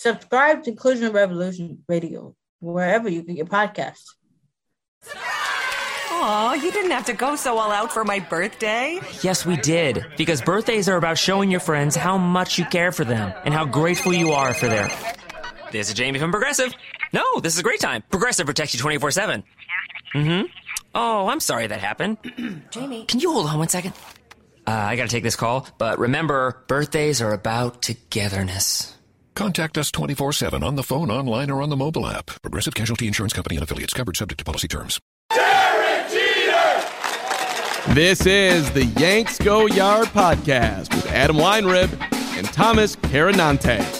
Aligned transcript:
Subscribe 0.00 0.64
to 0.64 0.70
Inclusion 0.70 1.12
Revolution 1.12 1.84
Radio 1.86 2.34
wherever 2.60 3.06
you 3.10 3.20
get 3.20 3.36
your 3.36 3.44
podcasts. 3.44 4.06
Aw, 5.12 6.54
you 6.54 6.72
didn't 6.72 6.92
have 6.92 7.04
to 7.04 7.12
go 7.12 7.36
so 7.36 7.58
all 7.58 7.70
out 7.70 7.92
for 7.92 8.02
my 8.02 8.18
birthday. 8.18 8.98
Yes, 9.20 9.44
we 9.44 9.58
did. 9.58 10.06
Because 10.16 10.40
birthdays 10.40 10.88
are 10.88 10.96
about 10.96 11.18
showing 11.18 11.50
your 11.50 11.60
friends 11.60 11.96
how 11.96 12.16
much 12.16 12.58
you 12.58 12.64
care 12.64 12.92
for 12.92 13.04
them 13.04 13.34
and 13.44 13.52
how 13.52 13.66
grateful 13.66 14.14
you 14.14 14.30
are 14.30 14.54
for 14.54 14.68
their. 14.68 14.90
This 15.70 15.90
is 15.90 15.94
Jamie 15.94 16.18
from 16.18 16.30
Progressive. 16.30 16.72
No, 17.12 17.38
this 17.40 17.52
is 17.52 17.58
a 17.58 17.62
great 17.62 17.80
time. 17.80 18.02
Progressive 18.10 18.46
protects 18.46 18.72
you 18.72 18.80
24 18.80 19.10
7. 19.10 19.44
Mm 20.14 20.24
hmm. 20.24 20.46
Oh, 20.94 21.28
I'm 21.28 21.40
sorry 21.40 21.66
that 21.66 21.80
happened. 21.80 22.16
Jamie. 22.70 23.04
Can 23.04 23.20
you 23.20 23.34
hold 23.34 23.48
on 23.48 23.58
one 23.58 23.68
second? 23.68 23.92
Uh, 24.66 24.70
I 24.70 24.96
gotta 24.96 25.10
take 25.10 25.24
this 25.24 25.36
call, 25.36 25.66
but 25.76 25.98
remember, 25.98 26.64
birthdays 26.68 27.20
are 27.20 27.34
about 27.34 27.82
togetherness. 27.82 28.96
Contact 29.40 29.78
us 29.78 29.90
24 29.90 30.34
7 30.34 30.62
on 30.62 30.74
the 30.74 30.82
phone, 30.82 31.10
online, 31.10 31.50
or 31.50 31.62
on 31.62 31.70
the 31.70 31.76
mobile 31.76 32.06
app. 32.06 32.26
Progressive 32.42 32.74
Casualty 32.74 33.06
Insurance 33.06 33.32
Company 33.32 33.56
and 33.56 33.62
affiliates 33.62 33.94
covered 33.94 34.14
subject 34.14 34.38
to 34.40 34.44
policy 34.44 34.68
terms. 34.68 35.00
Derek 35.34 36.10
Jeter! 36.10 37.94
This 37.94 38.26
is 38.26 38.70
the 38.72 38.84
Yanks 39.00 39.38
Go 39.38 39.64
Yard 39.64 40.08
podcast 40.08 40.94
with 40.94 41.06
Adam 41.06 41.36
Weinrib 41.36 41.90
and 42.36 42.46
Thomas 42.52 42.96
Carannante. 42.96 43.99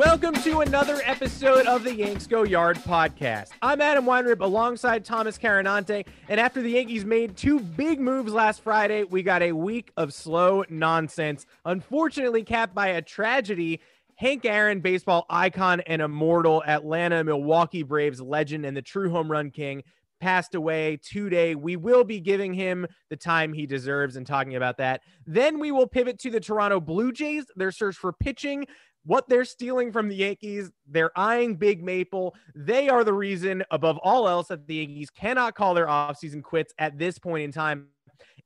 Welcome 0.00 0.32
to 0.36 0.60
another 0.60 1.02
episode 1.04 1.66
of 1.66 1.84
the 1.84 1.94
Yanks 1.94 2.26
Go 2.26 2.42
Yard 2.42 2.78
podcast. 2.78 3.50
I'm 3.60 3.82
Adam 3.82 4.06
Weinrib 4.06 4.40
alongside 4.40 5.04
Thomas 5.04 5.36
Carannante, 5.36 6.06
and 6.30 6.40
after 6.40 6.62
the 6.62 6.70
Yankees 6.70 7.04
made 7.04 7.36
two 7.36 7.60
big 7.60 8.00
moves 8.00 8.32
last 8.32 8.62
Friday, 8.62 9.04
we 9.04 9.22
got 9.22 9.42
a 9.42 9.52
week 9.52 9.92
of 9.98 10.14
slow 10.14 10.64
nonsense. 10.70 11.44
Unfortunately, 11.66 12.42
capped 12.44 12.74
by 12.74 12.86
a 12.86 13.02
tragedy. 13.02 13.82
Hank 14.14 14.46
Aaron, 14.46 14.80
baseball 14.80 15.26
icon 15.28 15.80
and 15.80 16.00
immortal 16.00 16.64
Atlanta 16.66 17.22
Milwaukee 17.22 17.82
Braves 17.82 18.22
legend 18.22 18.64
and 18.64 18.74
the 18.74 18.80
true 18.80 19.10
home 19.10 19.30
run 19.30 19.50
king, 19.50 19.82
passed 20.18 20.54
away 20.54 20.98
today. 21.02 21.54
We 21.54 21.76
will 21.76 22.04
be 22.04 22.20
giving 22.20 22.54
him 22.54 22.86
the 23.08 23.16
time 23.16 23.52
he 23.52 23.66
deserves 23.66 24.16
and 24.16 24.26
talking 24.26 24.56
about 24.56 24.78
that. 24.78 25.02
Then 25.26 25.58
we 25.58 25.72
will 25.72 25.86
pivot 25.86 26.18
to 26.20 26.30
the 26.30 26.40
Toronto 26.40 26.80
Blue 26.80 27.12
Jays, 27.12 27.44
their 27.56 27.72
search 27.72 27.96
for 27.96 28.12
pitching, 28.12 28.66
what 29.04 29.28
they're 29.28 29.44
stealing 29.44 29.92
from 29.92 30.08
the 30.08 30.16
Yankees. 30.16 30.70
They're 30.86 31.16
eyeing 31.16 31.56
Big 31.56 31.82
Maple. 31.82 32.34
They 32.54 32.88
are 32.88 33.04
the 33.04 33.12
reason, 33.12 33.64
above 33.70 33.98
all 33.98 34.28
else, 34.28 34.48
that 34.48 34.66
the 34.66 34.76
Yankees 34.76 35.10
cannot 35.10 35.54
call 35.54 35.74
their 35.74 35.86
offseason 35.86 36.42
quits 36.42 36.74
at 36.78 36.98
this 36.98 37.18
point 37.18 37.44
in 37.44 37.52
time. 37.52 37.88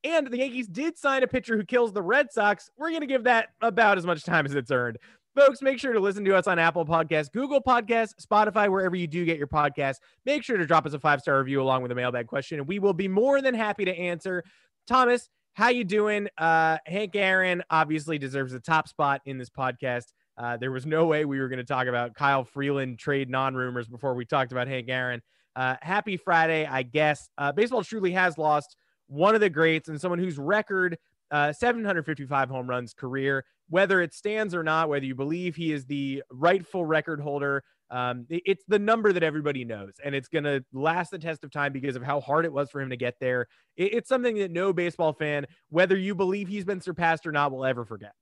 And 0.05 0.27
the 0.27 0.39
Yankees 0.39 0.69
did 0.69 0.99
sign 0.99 1.23
a 1.23 1.27
pitcher 1.27 1.57
who 1.57 1.65
kills 1.65 1.93
the 1.93 2.03
Red 2.03 2.31
Sox. 2.31 2.71
We're 2.77 2.91
going 2.91 3.01
to 3.01 3.07
give 3.07 3.25
that 3.25 3.49
about 3.63 3.99
as 3.99 4.07
much 4.07 4.23
time 4.23 4.45
as 4.45 4.55
it's 4.55 4.71
earned. 4.71 4.99
Folks, 5.35 5.63
make 5.63 5.81
sure 5.81 5.93
to 5.93 5.99
listen 5.99 6.25
to 6.27 6.37
us 6.37 6.47
on 6.47 6.61
Apple 6.61 6.85
Podcasts, 6.85 7.33
Google 7.33 7.61
Podcasts, 7.61 8.13
Spotify, 8.25 8.71
wherever 8.71 8.95
you 8.95 9.09
do 9.09 9.25
get 9.25 9.37
your 9.37 9.49
podcasts. 9.49 9.97
Make 10.25 10.45
sure 10.45 10.57
to 10.57 10.67
drop 10.67 10.87
us 10.87 10.93
a 10.93 11.01
five 11.01 11.21
star 11.21 11.39
review 11.39 11.61
along 11.61 11.83
with 11.83 11.91
a 11.91 11.95
mailbag 11.95 12.29
question, 12.29 12.61
and 12.61 12.69
we 12.69 12.79
will 12.79 12.93
be 12.93 13.09
more 13.09 13.43
than 13.43 13.55
happy 13.55 13.85
to 13.85 13.99
answer. 13.99 14.45
Thomas, 14.87 15.29
how 15.55 15.71
you 15.71 15.83
doing? 15.83 16.29
Uh, 16.39 16.79
Hank 16.87 17.17
Aaron 17.17 17.65
obviously 17.71 18.19
deserves 18.19 18.53
the 18.53 18.61
top 18.61 18.87
spot 18.87 19.23
in 19.25 19.39
this 19.39 19.51
podcast. 19.51 20.13
Uh, 20.37 20.57
there 20.57 20.73
was 20.73 20.85
no 20.85 21.07
way 21.07 21.25
we 21.25 21.39
were 21.39 21.49
going 21.49 21.59
to 21.59 21.65
talk 21.65 21.87
about 21.87 22.15
Kyle 22.15 22.45
Freeland 22.45 22.99
trade 22.99 23.31
non 23.31 23.55
rumors 23.55 23.89
before 23.89 24.15
we 24.15 24.25
talked 24.25 24.53
about 24.53 24.69
Hank 24.69 24.89
Aaron. 24.89 25.23
Uh, 25.57 25.77
happy 25.81 26.17
Friday, 26.17 26.67
I 26.67 26.83
guess. 26.83 27.29
Uh, 27.39 27.53
baseball 27.53 27.85
truly 27.85 28.13
has 28.13 28.37
lost 28.37 28.77
one 29.07 29.35
of 29.35 29.41
the 29.41 29.51
greats 29.51 29.89
and 29.89 30.01
someone 30.01 30.19
whose 30.19 30.39
record 30.39 30.99
uh, 31.31 31.53
755 31.53 32.49
home 32.49 32.69
runs 32.69 32.95
career, 32.95 33.45
whether 33.69 34.01
it 34.01 34.13
stands 34.13 34.55
or 34.55 34.63
not, 34.63 34.89
whether 34.89 35.05
you 35.05 35.15
believe 35.15 35.57
he 35.57 35.73
is 35.73 35.87
the 35.87 36.23
rightful 36.31 36.85
record 36.85 37.21
holder. 37.21 37.63
Um, 37.91 38.27
it's 38.29 38.65
the 38.67 38.79
number 38.79 39.13
that 39.13 39.23
everybody 39.23 39.65
knows, 39.65 39.93
and 40.03 40.15
it's 40.15 40.29
going 40.29 40.45
to 40.45 40.65
last 40.73 41.11
the 41.11 41.19
test 41.19 41.45
of 41.45 41.53
time 41.53 41.73
because 41.73 41.97
of 41.97 42.03
how 42.03 42.21
hard 42.21 42.45
it 42.45 42.53
was 42.53 42.71
for 42.71 42.81
him 42.81 42.91
to 42.91 42.97
get 42.97 43.15
there. 43.21 43.47
It's 43.77 44.09
something 44.09 44.37
that 44.37 44.51
no 44.51 44.73
baseball 44.73 45.13
fan, 45.13 45.47
whether 45.69 45.97
you 45.97 46.15
believe 46.15 46.49
he's 46.49 46.65
been 46.65 46.81
surpassed 46.81 47.27
or 47.27 47.33
not, 47.33 47.53
will 47.53 47.65
ever 47.65 47.85
forget. 47.85 48.13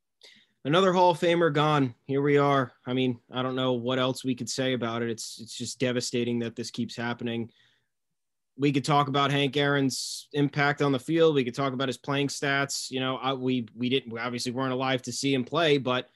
Another 0.64 0.92
Hall 0.92 1.10
of 1.10 1.18
Famer 1.18 1.52
gone. 1.52 1.94
Here 2.06 2.22
we 2.22 2.38
are. 2.38 2.72
I 2.86 2.92
mean, 2.92 3.18
I 3.32 3.42
don't 3.42 3.56
know 3.56 3.72
what 3.72 3.98
else 3.98 4.24
we 4.24 4.34
could 4.34 4.48
say 4.48 4.74
about 4.74 5.02
it. 5.02 5.10
It's 5.10 5.40
it's 5.40 5.56
just 5.56 5.80
devastating 5.80 6.38
that 6.40 6.54
this 6.54 6.70
keeps 6.70 6.96
happening 6.96 7.50
we 8.56 8.72
could 8.72 8.84
talk 8.84 9.08
about 9.08 9.30
Hank 9.30 9.56
Aaron's 9.56 10.28
impact 10.32 10.82
on 10.82 10.92
the 10.92 10.98
field. 10.98 11.34
We 11.34 11.44
could 11.44 11.54
talk 11.54 11.72
about 11.72 11.88
his 11.88 11.96
playing 11.96 12.28
stats. 12.28 12.90
You 12.90 13.00
know, 13.00 13.16
I, 13.16 13.32
we 13.32 13.66
we 13.74 13.88
didn't 13.88 14.12
we 14.12 14.20
obviously 14.20 14.52
weren't 14.52 14.72
alive 14.72 15.02
to 15.02 15.12
see 15.12 15.32
him 15.32 15.44
play, 15.44 15.78
but 15.78 16.08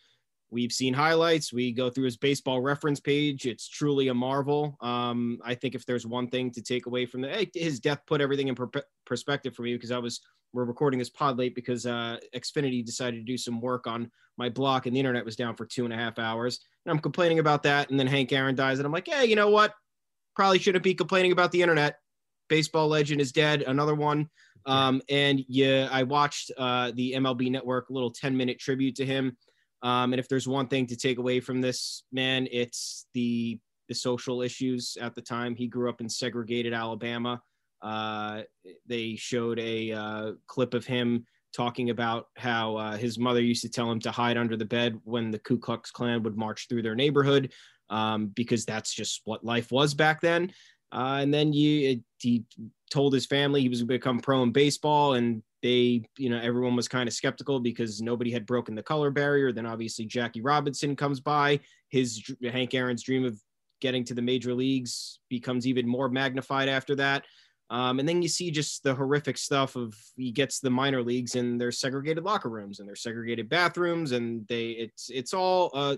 we've 0.50 0.72
seen 0.72 0.94
highlights. 0.94 1.52
We 1.52 1.72
go 1.72 1.90
through 1.90 2.04
his 2.04 2.16
baseball 2.16 2.60
reference 2.60 3.00
page. 3.00 3.46
It's 3.46 3.68
truly 3.68 4.08
a 4.08 4.14
marvel. 4.14 4.76
Um, 4.80 5.38
I 5.44 5.54
think 5.54 5.74
if 5.74 5.86
there's 5.86 6.06
one 6.06 6.28
thing 6.28 6.50
to 6.52 6.62
take 6.62 6.86
away 6.86 7.06
from 7.06 7.20
the 7.22 7.50
his 7.54 7.80
death 7.80 8.00
put 8.06 8.20
everything 8.20 8.48
in 8.48 8.54
per- 8.54 8.70
perspective 9.04 9.54
for 9.54 9.62
me 9.62 9.74
because 9.74 9.90
I 9.90 9.98
was 9.98 10.20
we're 10.52 10.64
recording 10.64 10.98
this 10.98 11.10
pod 11.10 11.36
late 11.36 11.54
because 11.54 11.86
uh, 11.86 12.18
Xfinity 12.34 12.84
decided 12.84 13.18
to 13.18 13.24
do 13.24 13.36
some 13.36 13.60
work 13.60 13.86
on 13.86 14.10
my 14.38 14.48
block 14.48 14.86
and 14.86 14.94
the 14.94 15.00
internet 15.00 15.24
was 15.24 15.36
down 15.36 15.56
for 15.56 15.66
two 15.66 15.84
and 15.84 15.92
a 15.92 15.96
half 15.96 16.18
hours. 16.18 16.60
And 16.84 16.92
I'm 16.92 17.00
complaining 17.00 17.40
about 17.40 17.64
that, 17.64 17.90
and 17.90 17.98
then 17.98 18.06
Hank 18.06 18.32
Aaron 18.32 18.54
dies, 18.54 18.78
and 18.78 18.86
I'm 18.86 18.92
like, 18.92 19.08
yeah, 19.08 19.22
you 19.22 19.36
know 19.36 19.50
what? 19.50 19.74
Probably 20.34 20.58
shouldn't 20.58 20.84
be 20.84 20.94
complaining 20.94 21.32
about 21.32 21.52
the 21.52 21.62
internet 21.62 21.96
baseball 22.48 22.88
legend 22.88 23.20
is 23.20 23.32
dead. 23.32 23.62
Another 23.62 23.94
one. 23.94 24.28
Um, 24.66 25.00
and 25.08 25.44
yeah, 25.48 25.88
I 25.90 26.02
watched 26.02 26.50
uh, 26.58 26.90
the 26.94 27.12
MLB 27.12 27.50
Network 27.50 27.86
little 27.88 28.10
10 28.10 28.36
minute 28.36 28.58
tribute 28.58 28.96
to 28.96 29.06
him. 29.06 29.36
Um, 29.86 30.12
and 30.12 30.18
if 30.18 30.28
there's 30.28 30.48
one 30.48 30.66
thing 30.66 30.88
to 30.88 30.96
take 30.96 31.18
away 31.18 31.38
from 31.38 31.60
this 31.60 32.02
man, 32.10 32.48
it's 32.50 33.06
the 33.14 33.60
the 33.88 33.94
social 33.94 34.42
issues 34.42 34.98
at 35.00 35.14
the 35.14 35.22
time. 35.22 35.54
He 35.54 35.68
grew 35.68 35.88
up 35.88 36.00
in 36.00 36.08
segregated 36.08 36.72
Alabama. 36.72 37.40
Uh, 37.80 38.42
they 38.84 39.14
showed 39.14 39.60
a 39.60 39.92
uh, 39.92 40.32
clip 40.48 40.74
of 40.74 40.84
him 40.84 41.24
talking 41.54 41.90
about 41.90 42.26
how 42.36 42.74
uh, 42.74 42.96
his 42.96 43.16
mother 43.16 43.40
used 43.40 43.62
to 43.62 43.68
tell 43.68 43.88
him 43.88 44.00
to 44.00 44.10
hide 44.10 44.36
under 44.36 44.56
the 44.56 44.64
bed 44.64 44.98
when 45.04 45.30
the 45.30 45.38
Ku 45.38 45.56
Klux 45.56 45.92
Klan 45.92 46.24
would 46.24 46.36
march 46.36 46.66
through 46.68 46.82
their 46.82 46.96
neighborhood 46.96 47.52
um, 47.88 48.26
because 48.26 48.64
that's 48.64 48.92
just 48.92 49.20
what 49.24 49.44
life 49.44 49.70
was 49.70 49.94
back 49.94 50.20
then. 50.20 50.50
Uh, 50.90 51.18
and 51.20 51.32
then 51.32 51.52
you, 51.52 52.02
he 52.18 52.42
told 52.90 53.14
his 53.14 53.26
family 53.26 53.60
he 53.60 53.68
was 53.68 53.82
going 53.82 53.88
to 53.88 53.94
become 53.94 54.18
pro 54.18 54.42
in 54.42 54.50
baseball, 54.50 55.14
and 55.14 55.44
they, 55.66 56.04
you 56.16 56.30
know, 56.30 56.38
everyone 56.40 56.76
was 56.76 56.86
kind 56.86 57.08
of 57.08 57.12
skeptical 57.12 57.58
because 57.58 58.00
nobody 58.00 58.30
had 58.30 58.46
broken 58.46 58.76
the 58.76 58.82
color 58.84 59.10
barrier. 59.10 59.50
Then 59.50 59.66
obviously 59.66 60.04
Jackie 60.04 60.40
Robinson 60.40 60.94
comes 60.94 61.18
by. 61.18 61.58
His 61.88 62.22
Hank 62.40 62.72
Aaron's 62.72 63.02
dream 63.02 63.24
of 63.24 63.36
getting 63.80 64.04
to 64.04 64.14
the 64.14 64.22
major 64.22 64.54
leagues 64.54 65.18
becomes 65.28 65.66
even 65.66 65.88
more 65.88 66.08
magnified 66.08 66.68
after 66.68 66.94
that. 66.94 67.24
Um, 67.68 67.98
and 67.98 68.08
then 68.08 68.22
you 68.22 68.28
see 68.28 68.52
just 68.52 68.84
the 68.84 68.94
horrific 68.94 69.36
stuff 69.36 69.74
of 69.74 69.92
he 70.16 70.30
gets 70.30 70.60
the 70.60 70.70
minor 70.70 71.02
leagues 71.02 71.34
and 71.34 71.60
there's 71.60 71.80
segregated 71.80 72.22
locker 72.22 72.48
rooms 72.48 72.78
and 72.78 72.88
there's 72.88 73.02
segregated 73.02 73.48
bathrooms 73.48 74.12
and 74.12 74.46
they 74.46 74.68
it's 74.70 75.10
it's 75.12 75.34
all 75.34 75.72
uh, 75.74 75.96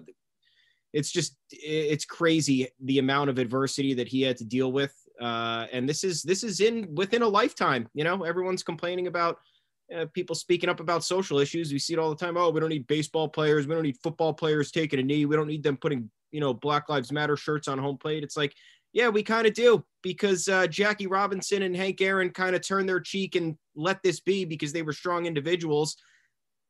it's 0.95 1.11
just 1.11 1.37
it's 1.51 2.07
crazy 2.07 2.69
the 2.85 3.01
amount 3.01 3.29
of 3.29 3.37
adversity 3.37 3.93
that 3.93 4.09
he 4.09 4.23
had 4.23 4.39
to 4.39 4.47
deal 4.47 4.73
with 4.73 4.95
uh, 5.21 5.67
and 5.71 5.87
this 5.87 6.05
is 6.05 6.23
this 6.23 6.43
is 6.43 6.61
in 6.61 6.89
within 6.95 7.21
a 7.21 7.29
lifetime 7.29 7.87
you 7.93 8.03
know 8.03 8.23
everyone's 8.25 8.63
complaining 8.63 9.07
about 9.07 9.37
uh, 9.95 10.07
people 10.13 10.35
speaking 10.35 10.69
up 10.69 10.81
about 10.81 11.05
social 11.05 11.39
issues. 11.39 11.73
We 11.73 11.79
see 11.79 11.95
it 11.95 11.99
all 11.99 12.11
the 12.11 12.17
time. 12.17 12.37
Oh 12.37 12.51
we 12.51 12.61
don't 12.61 12.69
need 12.69 12.87
baseball 12.87 13.29
players. 13.29 13.67
We 13.67 13.75
don't 13.75 13.85
need 13.85 13.99
football 14.03 14.35
players 14.35 14.71
taking 14.71 15.01
a 15.01 15.03
knee. 15.03 15.25
We 15.25 15.37
don't 15.37 15.47
need 15.47 15.63
them 15.63 15.77
putting 15.77 16.11
you 16.31 16.41
know 16.41 16.53
black 16.53 16.89
lives 16.89 17.13
matter 17.13 17.37
shirts 17.37 17.69
on 17.69 17.79
home 17.79 17.99
plate. 17.99 18.23
It's 18.23 18.37
like 18.37 18.55
yeah, 18.93 19.09
we 19.09 19.23
kind 19.23 19.47
of 19.47 19.55
do 19.55 19.85
because 20.03 20.49
uh, 20.49 20.67
Jackie 20.67 21.07
Robinson 21.07 21.63
and 21.63 21.77
Hank 21.77 22.01
Aaron 22.01 22.31
kind 22.31 22.57
of 22.57 22.67
turned 22.67 22.89
their 22.89 23.01
cheek 23.01 23.37
and 23.37 23.57
let 23.77 24.03
this 24.03 24.21
be 24.21 24.45
because 24.45 24.73
they 24.73 24.83
were 24.83 24.93
strong 24.93 25.27
individuals. 25.27 25.97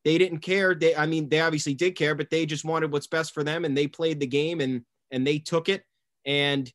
They 0.04 0.18
didn't 0.18 0.40
care. 0.40 0.74
They, 0.74 0.96
I 0.96 1.06
mean, 1.06 1.28
they 1.28 1.40
obviously 1.40 1.74
did 1.74 1.96
care, 1.96 2.14
but 2.14 2.30
they 2.30 2.46
just 2.46 2.64
wanted 2.64 2.92
what's 2.92 3.06
best 3.06 3.34
for 3.34 3.44
them, 3.44 3.64
and 3.64 3.76
they 3.76 3.86
played 3.86 4.20
the 4.20 4.26
game 4.26 4.60
and 4.60 4.82
and 5.10 5.26
they 5.26 5.38
took 5.38 5.68
it. 5.68 5.84
And 6.24 6.70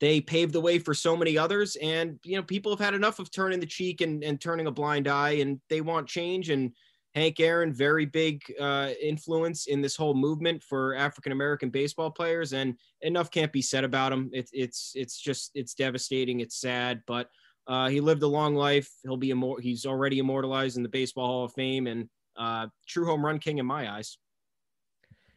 they 0.00 0.20
paved 0.20 0.52
the 0.52 0.60
way 0.60 0.78
for 0.78 0.94
so 0.94 1.16
many 1.16 1.38
others. 1.38 1.76
And 1.76 2.18
you 2.24 2.36
know, 2.36 2.42
people 2.42 2.72
have 2.72 2.84
had 2.84 2.94
enough 2.94 3.18
of 3.18 3.30
turning 3.30 3.60
the 3.60 3.66
cheek 3.66 4.00
and 4.00 4.22
and 4.24 4.40
turning 4.40 4.66
a 4.66 4.72
blind 4.72 5.08
eye, 5.08 5.32
and 5.32 5.60
they 5.68 5.80
want 5.80 6.08
change 6.08 6.50
and 6.50 6.72
Hank 7.14 7.38
Aaron, 7.38 7.72
very 7.72 8.06
big 8.06 8.42
uh, 8.60 8.90
influence 9.00 9.66
in 9.66 9.80
this 9.80 9.94
whole 9.94 10.14
movement 10.14 10.62
for 10.64 10.94
African 10.96 11.30
American 11.30 11.70
baseball 11.70 12.10
players, 12.10 12.52
and 12.52 12.76
enough 13.02 13.30
can't 13.30 13.52
be 13.52 13.62
said 13.62 13.84
about 13.84 14.12
him. 14.12 14.30
It's 14.32 14.50
it's 14.52 14.92
it's 14.96 15.20
just 15.20 15.52
it's 15.54 15.74
devastating. 15.74 16.40
It's 16.40 16.60
sad, 16.60 17.02
but 17.06 17.28
uh, 17.68 17.88
he 17.88 18.00
lived 18.00 18.24
a 18.24 18.28
long 18.28 18.56
life. 18.56 18.90
He'll 19.04 19.16
be 19.16 19.30
immor- 19.30 19.60
He's 19.60 19.86
already 19.86 20.18
immortalized 20.18 20.76
in 20.76 20.82
the 20.82 20.88
Baseball 20.88 21.26
Hall 21.26 21.44
of 21.44 21.52
Fame, 21.52 21.86
and 21.86 22.08
uh, 22.36 22.66
true 22.88 23.06
home 23.06 23.24
run 23.24 23.38
king 23.38 23.58
in 23.58 23.66
my 23.66 23.92
eyes. 23.92 24.18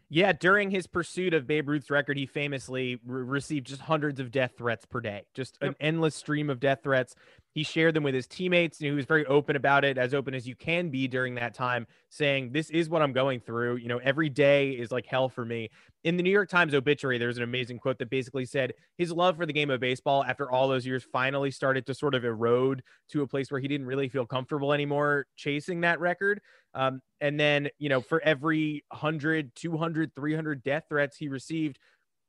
Yeah, 0.09 0.31
during 0.31 0.71
his 0.71 0.87
pursuit 0.87 1.33
of 1.33 1.47
Babe 1.47 1.67
Ruth's 1.67 1.89
record, 1.89 2.17
he 2.17 2.25
famously 2.25 2.99
re- 3.05 3.23
received 3.23 3.67
just 3.67 3.81
hundreds 3.81 4.19
of 4.19 4.31
death 4.31 4.53
threats 4.57 4.85
per 4.85 5.01
day, 5.01 5.23
just 5.33 5.57
an 5.61 5.75
endless 5.81 6.15
stream 6.15 6.49
of 6.49 6.59
death 6.61 6.79
threats. 6.83 7.13
He 7.57 7.63
shared 7.63 7.95
them 7.95 8.03
with 8.03 8.13
his 8.13 8.27
teammates. 8.27 8.79
And 8.79 8.85
he 8.85 8.91
was 8.91 9.05
very 9.05 9.25
open 9.25 9.55
about 9.55 9.83
it, 9.83 9.97
as 9.97 10.13
open 10.13 10.35
as 10.35 10.47
you 10.47 10.55
can 10.55 10.89
be 10.89 11.07
during 11.07 11.33
that 11.35 11.55
time, 11.55 11.87
saying, 12.11 12.51
This 12.51 12.69
is 12.69 12.87
what 12.87 13.01
I'm 13.01 13.13
going 13.13 13.39
through. 13.39 13.77
You 13.77 13.87
know, 13.87 13.97
every 13.97 14.29
day 14.29 14.73
is 14.73 14.91
like 14.91 15.07
hell 15.07 15.27
for 15.27 15.43
me. 15.43 15.71
In 16.03 16.17
the 16.17 16.21
New 16.21 16.29
York 16.29 16.49
Times 16.49 16.75
obituary, 16.75 17.17
there's 17.17 17.37
an 17.37 17.43
amazing 17.43 17.79
quote 17.79 17.97
that 17.97 18.11
basically 18.11 18.45
said 18.45 18.73
his 18.99 19.11
love 19.11 19.37
for 19.37 19.47
the 19.47 19.53
game 19.53 19.71
of 19.71 19.79
baseball 19.79 20.23
after 20.23 20.51
all 20.51 20.67
those 20.67 20.85
years 20.85 21.03
finally 21.11 21.49
started 21.49 21.87
to 21.87 21.95
sort 21.95 22.13
of 22.13 22.23
erode 22.23 22.83
to 23.09 23.23
a 23.23 23.27
place 23.27 23.49
where 23.49 23.59
he 23.59 23.67
didn't 23.67 23.87
really 23.87 24.07
feel 24.07 24.27
comfortable 24.27 24.71
anymore 24.71 25.25
chasing 25.35 25.81
that 25.81 25.99
record. 25.99 26.39
Um, 26.75 27.01
and 27.21 27.39
then, 27.39 27.69
you 27.79 27.89
know, 27.89 28.01
for 28.01 28.21
every 28.21 28.83
100, 28.89 29.55
200, 29.55 30.13
300 30.13 30.61
death 30.61 30.83
threats 30.89 31.17
he 31.17 31.27
received, 31.27 31.79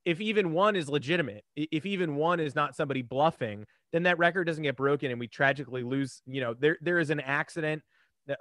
if 0.07 0.23
even 0.23 0.53
one 0.53 0.75
is 0.75 0.89
legitimate, 0.89 1.45
if 1.55 1.85
even 1.85 2.17
one 2.17 2.41
is 2.41 2.55
not 2.55 2.75
somebody 2.75 3.03
bluffing, 3.03 3.67
then 3.93 4.05
that 4.05 4.19
record 4.19 4.45
doesn't 4.45 4.63
get 4.63 4.77
broken 4.77 5.11
and 5.11 5.19
we 5.19 5.29
tragically 5.29 5.83
lose. 5.83 6.23
You 6.27 6.41
know, 6.41 6.55
there 6.55 6.79
there 6.81 6.99
is 6.99 7.11
an 7.11 7.21
accident, 7.21 7.83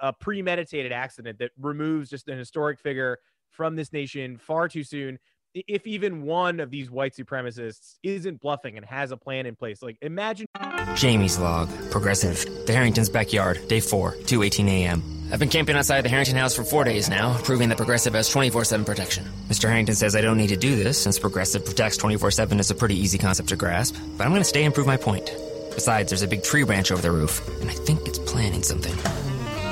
a 0.01 0.13
premeditated 0.13 0.91
accident 0.91 1.39
that 1.39 1.51
removes 1.59 2.09
just 2.09 2.27
an 2.27 2.37
historic 2.37 2.79
figure 2.79 3.19
from 3.51 3.75
this 3.75 3.93
nation 3.93 4.37
far 4.37 4.67
too 4.67 4.83
soon. 4.83 5.19
If 5.53 5.87
even 5.87 6.23
one 6.23 6.59
of 6.59 6.69
these 6.69 6.91
white 6.91 7.15
supremacists 7.15 7.95
isn't 8.03 8.41
bluffing 8.41 8.77
and 8.77 8.85
has 8.85 9.11
a 9.11 9.17
plan 9.17 9.45
in 9.47 9.55
place, 9.55 9.81
like 9.81 9.97
imagine 10.01 10.45
Jamie's 10.95 11.39
log, 11.39 11.69
progressive, 11.89 12.45
the 12.67 12.73
Harrington's 12.73 13.09
backyard, 13.09 13.67
day 13.67 13.79
four, 13.79 14.13
2:18 14.13 14.67
a.m. 14.67 15.16
I've 15.29 15.39
been 15.39 15.49
camping 15.49 15.75
outside 15.75 16.05
the 16.05 16.09
Harrington 16.09 16.37
house 16.37 16.55
for 16.55 16.63
four 16.63 16.85
days 16.85 17.09
now, 17.09 17.37
proving 17.43 17.67
that 17.69 17.77
Progressive 17.77 18.13
has 18.13 18.29
24 18.29 18.63
7 18.63 18.85
protection. 18.85 19.25
Mr. 19.49 19.67
Harrington 19.67 19.95
says 19.95 20.15
I 20.15 20.21
don't 20.21 20.37
need 20.37 20.49
to 20.49 20.57
do 20.57 20.75
this 20.75 21.01
since 21.01 21.19
Progressive 21.19 21.65
protects 21.65 21.97
24 21.97 22.31
7 22.31 22.59
is 22.59 22.71
a 22.71 22.75
pretty 22.75 22.95
easy 22.95 23.17
concept 23.17 23.49
to 23.49 23.57
grasp, 23.57 23.95
but 24.17 24.23
I'm 24.23 24.31
going 24.31 24.41
to 24.41 24.47
stay 24.47 24.63
and 24.63 24.73
prove 24.73 24.87
my 24.87 24.97
point. 24.97 25.29
Besides, 25.75 26.09
there's 26.09 26.21
a 26.21 26.27
big 26.27 26.43
tree 26.43 26.63
branch 26.63 26.91
over 26.91 27.01
the 27.01 27.11
roof, 27.11 27.45
and 27.61 27.69
I 27.69 27.73
think 27.73 28.07
it's 28.07 28.19
planning 28.19 28.63
something. 28.63 28.95